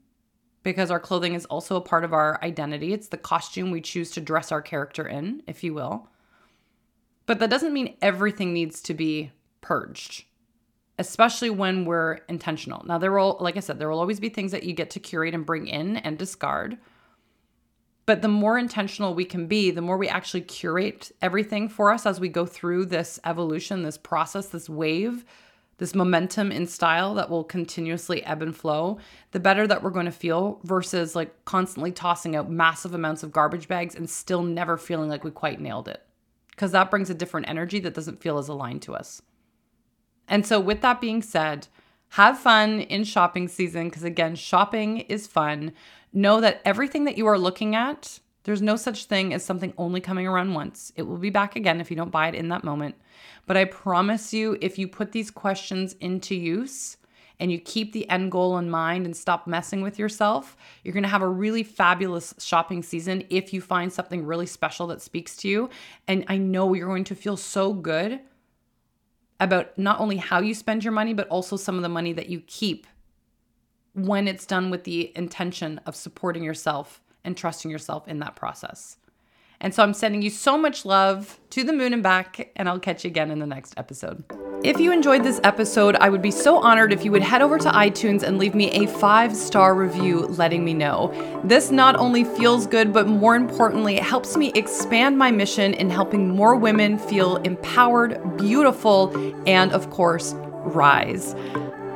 because 0.63 0.89
our 0.89 0.99
clothing 0.99 1.35
is 1.35 1.45
also 1.45 1.75
a 1.75 1.81
part 1.81 2.03
of 2.03 2.13
our 2.13 2.39
identity. 2.43 2.93
It's 2.93 3.09
the 3.09 3.17
costume 3.17 3.69
we 3.69 3.81
choose 3.81 4.09
to 4.11 4.21
dress 4.21 4.51
our 4.51 4.61
character 4.61 5.07
in, 5.07 5.43
if 5.45 5.63
you 5.63 5.73
will. 5.73 6.07
But 7.27 7.39
that 7.39 7.49
doesn't 7.49 7.73
mean 7.73 7.97
everything 8.01 8.53
needs 8.53 8.81
to 8.83 8.93
be 8.93 9.31
purged 9.59 10.25
especially 11.01 11.49
when 11.49 11.83
we're 11.83 12.19
intentional. 12.29 12.85
Now, 12.85 12.99
there 12.99 13.11
will, 13.11 13.37
like 13.39 13.57
I 13.57 13.59
said, 13.59 13.79
there 13.79 13.89
will 13.89 13.99
always 13.99 14.19
be 14.19 14.29
things 14.29 14.51
that 14.51 14.63
you 14.63 14.73
get 14.73 14.91
to 14.91 14.99
curate 14.99 15.33
and 15.33 15.45
bring 15.45 15.67
in 15.67 15.97
and 15.97 16.15
discard. 16.15 16.77
But 18.05 18.21
the 18.21 18.27
more 18.27 18.57
intentional 18.57 19.15
we 19.15 19.25
can 19.25 19.47
be, 19.47 19.71
the 19.71 19.81
more 19.81 19.97
we 19.97 20.07
actually 20.07 20.41
curate 20.41 21.11
everything 21.21 21.69
for 21.69 21.91
us 21.91 22.05
as 22.05 22.19
we 22.19 22.29
go 22.29 22.45
through 22.45 22.85
this 22.85 23.19
evolution, 23.25 23.81
this 23.81 23.97
process, 23.97 24.47
this 24.47 24.69
wave, 24.69 25.25
this 25.77 25.95
momentum 25.95 26.51
in 26.51 26.67
style 26.67 27.15
that 27.15 27.31
will 27.31 27.43
continuously 27.43 28.23
ebb 28.23 28.43
and 28.43 28.55
flow, 28.55 28.99
the 29.31 29.39
better 29.39 29.65
that 29.65 29.81
we're 29.81 29.89
going 29.89 30.05
to 30.05 30.11
feel 30.11 30.59
versus 30.63 31.15
like 31.15 31.45
constantly 31.45 31.91
tossing 31.91 32.35
out 32.35 32.49
massive 32.49 32.93
amounts 32.93 33.23
of 33.23 33.31
garbage 33.31 33.67
bags 33.67 33.95
and 33.95 34.07
still 34.07 34.43
never 34.43 34.77
feeling 34.77 35.09
like 35.09 35.23
we 35.23 35.31
quite 35.31 35.59
nailed 35.59 35.87
it. 35.87 36.03
Because 36.51 36.73
that 36.73 36.91
brings 36.91 37.09
a 37.09 37.15
different 37.15 37.49
energy 37.49 37.79
that 37.79 37.95
doesn't 37.95 38.21
feel 38.21 38.37
as 38.37 38.47
aligned 38.47 38.83
to 38.83 38.93
us. 38.93 39.23
And 40.31 40.47
so, 40.47 40.61
with 40.61 40.79
that 40.81 41.01
being 41.01 41.21
said, 41.21 41.67
have 42.11 42.39
fun 42.39 42.79
in 42.79 43.03
shopping 43.03 43.49
season 43.49 43.89
because, 43.89 44.03
again, 44.03 44.35
shopping 44.35 44.99
is 45.01 45.27
fun. 45.27 45.73
Know 46.13 46.39
that 46.39 46.61
everything 46.63 47.03
that 47.03 47.17
you 47.17 47.27
are 47.27 47.37
looking 47.37 47.75
at, 47.75 48.19
there's 48.43 48.61
no 48.61 48.77
such 48.77 49.05
thing 49.05 49.33
as 49.33 49.43
something 49.43 49.73
only 49.77 49.99
coming 49.99 50.25
around 50.25 50.53
once. 50.53 50.93
It 50.95 51.03
will 51.03 51.17
be 51.17 51.29
back 51.29 51.57
again 51.57 51.81
if 51.81 51.91
you 51.91 51.97
don't 51.97 52.11
buy 52.11 52.29
it 52.29 52.35
in 52.35 52.47
that 52.47 52.63
moment. 52.63 52.95
But 53.45 53.57
I 53.57 53.65
promise 53.65 54.33
you, 54.33 54.57
if 54.61 54.79
you 54.79 54.87
put 54.87 55.11
these 55.11 55.29
questions 55.29 55.97
into 55.99 56.33
use, 56.33 56.95
and 57.41 57.51
you 57.51 57.59
keep 57.59 57.91
the 57.91 58.07
end 58.07 58.31
goal 58.31 58.57
in 58.59 58.69
mind 58.69 59.03
and 59.03 59.17
stop 59.17 59.47
messing 59.47 59.81
with 59.81 59.97
yourself, 59.97 60.55
you're 60.83 60.93
gonna 60.93 61.07
have 61.07 61.23
a 61.23 61.27
really 61.27 61.63
fabulous 61.63 62.35
shopping 62.37 62.83
season 62.83 63.23
if 63.31 63.51
you 63.51 63.59
find 63.59 63.91
something 63.91 64.23
really 64.23 64.45
special 64.45 64.85
that 64.87 65.01
speaks 65.01 65.35
to 65.37 65.49
you. 65.49 65.67
And 66.07 66.23
I 66.27 66.37
know 66.37 66.73
you're 66.73 66.87
going 66.87 67.03
to 67.05 67.15
feel 67.15 67.35
so 67.35 67.73
good 67.73 68.21
about 69.41 69.77
not 69.77 69.99
only 69.99 70.17
how 70.17 70.39
you 70.39 70.53
spend 70.53 70.83
your 70.83 70.93
money, 70.93 71.13
but 71.13 71.27
also 71.27 71.57
some 71.57 71.75
of 71.75 71.81
the 71.81 71.89
money 71.89 72.13
that 72.13 72.29
you 72.29 72.41
keep 72.45 72.87
when 73.93 74.27
it's 74.27 74.45
done 74.45 74.69
with 74.69 74.85
the 74.85 75.11
intention 75.17 75.81
of 75.85 75.95
supporting 75.95 76.43
yourself 76.43 77.01
and 77.25 77.35
trusting 77.35 77.69
yourself 77.69 78.07
in 78.07 78.19
that 78.19 78.35
process. 78.35 78.97
And 79.61 79.73
so 79.75 79.83
I'm 79.83 79.93
sending 79.93 80.23
you 80.23 80.31
so 80.31 80.57
much 80.57 80.85
love 80.85 81.39
to 81.51 81.63
the 81.63 81.71
moon 81.71 81.93
and 81.93 82.01
back, 82.01 82.51
and 82.55 82.67
I'll 82.67 82.79
catch 82.79 83.03
you 83.03 83.09
again 83.09 83.29
in 83.29 83.37
the 83.37 83.45
next 83.45 83.75
episode. 83.77 84.23
If 84.63 84.79
you 84.79 84.91
enjoyed 84.91 85.23
this 85.23 85.39
episode, 85.43 85.95
I 85.95 86.09
would 86.09 86.21
be 86.21 86.31
so 86.31 86.57
honored 86.57 86.91
if 86.91 87.05
you 87.05 87.11
would 87.11 87.21
head 87.21 87.43
over 87.43 87.59
to 87.59 87.69
iTunes 87.69 88.23
and 88.23 88.39
leave 88.39 88.55
me 88.55 88.71
a 88.71 88.87
five 88.87 89.35
star 89.35 89.75
review 89.75 90.21
letting 90.21 90.65
me 90.65 90.73
know. 90.73 91.11
This 91.43 91.69
not 91.69 91.95
only 91.95 92.23
feels 92.23 92.65
good, 92.65 92.91
but 92.91 93.07
more 93.07 93.35
importantly, 93.35 93.97
it 93.97 94.03
helps 94.03 94.35
me 94.35 94.51
expand 94.55 95.17
my 95.17 95.29
mission 95.29 95.75
in 95.75 95.91
helping 95.91 96.29
more 96.29 96.55
women 96.55 96.97
feel 96.97 97.37
empowered, 97.37 98.37
beautiful, 98.37 99.15
and 99.47 99.71
of 99.73 99.91
course, 99.91 100.33
rise. 100.63 101.35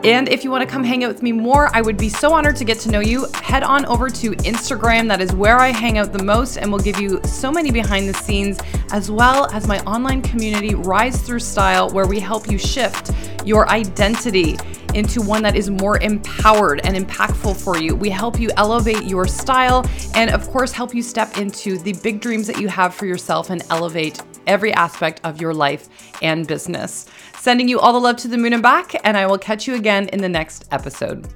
And 0.03 0.29
if 0.29 0.43
you 0.43 0.51
want 0.51 0.61
to 0.61 0.67
come 0.67 0.83
hang 0.83 1.03
out 1.03 1.07
with 1.07 1.23
me 1.23 1.31
more, 1.31 1.69
I 1.73 1.81
would 1.81 1.97
be 1.97 2.09
so 2.09 2.33
honored 2.33 2.55
to 2.57 2.63
get 2.63 2.79
to 2.81 2.91
know 2.91 2.99
you. 2.99 3.25
Head 3.33 3.63
on 3.63 3.85
over 3.87 4.09
to 4.09 4.31
Instagram. 4.31 5.07
That 5.07 5.19
is 5.21 5.33
where 5.33 5.57
I 5.59 5.69
hang 5.69 5.97
out 5.97 6.13
the 6.13 6.23
most 6.23 6.57
and 6.57 6.71
will 6.71 6.79
give 6.79 6.99
you 6.99 7.19
so 7.23 7.51
many 7.51 7.71
behind 7.71 8.07
the 8.07 8.13
scenes, 8.13 8.59
as 8.91 9.09
well 9.09 9.49
as 9.51 9.67
my 9.67 9.79
online 9.81 10.21
community, 10.21 10.75
Rise 10.75 11.19
Through 11.21 11.39
Style, 11.39 11.89
where 11.89 12.05
we 12.05 12.19
help 12.19 12.51
you 12.51 12.59
shift 12.59 13.11
your 13.45 13.67
identity 13.69 14.57
into 14.95 15.21
one 15.21 15.43
that 15.43 15.55
is 15.55 15.69
more 15.69 16.01
empowered 16.01 16.81
and 16.85 16.95
impactful 16.95 17.55
for 17.61 17.77
you. 17.77 17.95
We 17.95 18.09
help 18.09 18.39
you 18.39 18.49
elevate 18.57 19.03
your 19.03 19.27
style 19.27 19.85
and, 20.15 20.31
of 20.31 20.49
course, 20.49 20.71
help 20.71 20.95
you 20.95 21.03
step 21.03 21.37
into 21.37 21.77
the 21.77 21.93
big 22.01 22.21
dreams 22.21 22.47
that 22.47 22.59
you 22.59 22.67
have 22.69 22.95
for 22.95 23.05
yourself 23.05 23.49
and 23.49 23.63
elevate 23.69 24.21
every 24.47 24.73
aspect 24.73 25.21
of 25.23 25.41
your 25.41 25.53
life 25.53 25.89
and 26.21 26.47
business. 26.47 27.07
Sending 27.37 27.67
you 27.67 27.79
all 27.79 27.93
the 27.93 27.99
love 27.99 28.15
to 28.17 28.27
the 28.27 28.37
moon 28.37 28.53
and 28.53 28.63
back, 28.63 28.95
and 29.03 29.15
I 29.15 29.27
will 29.27 29.37
catch 29.37 29.67
you 29.67 29.75
again 29.75 30.07
in 30.09 30.21
the 30.21 30.29
next 30.29 30.65
episode. 30.71 31.27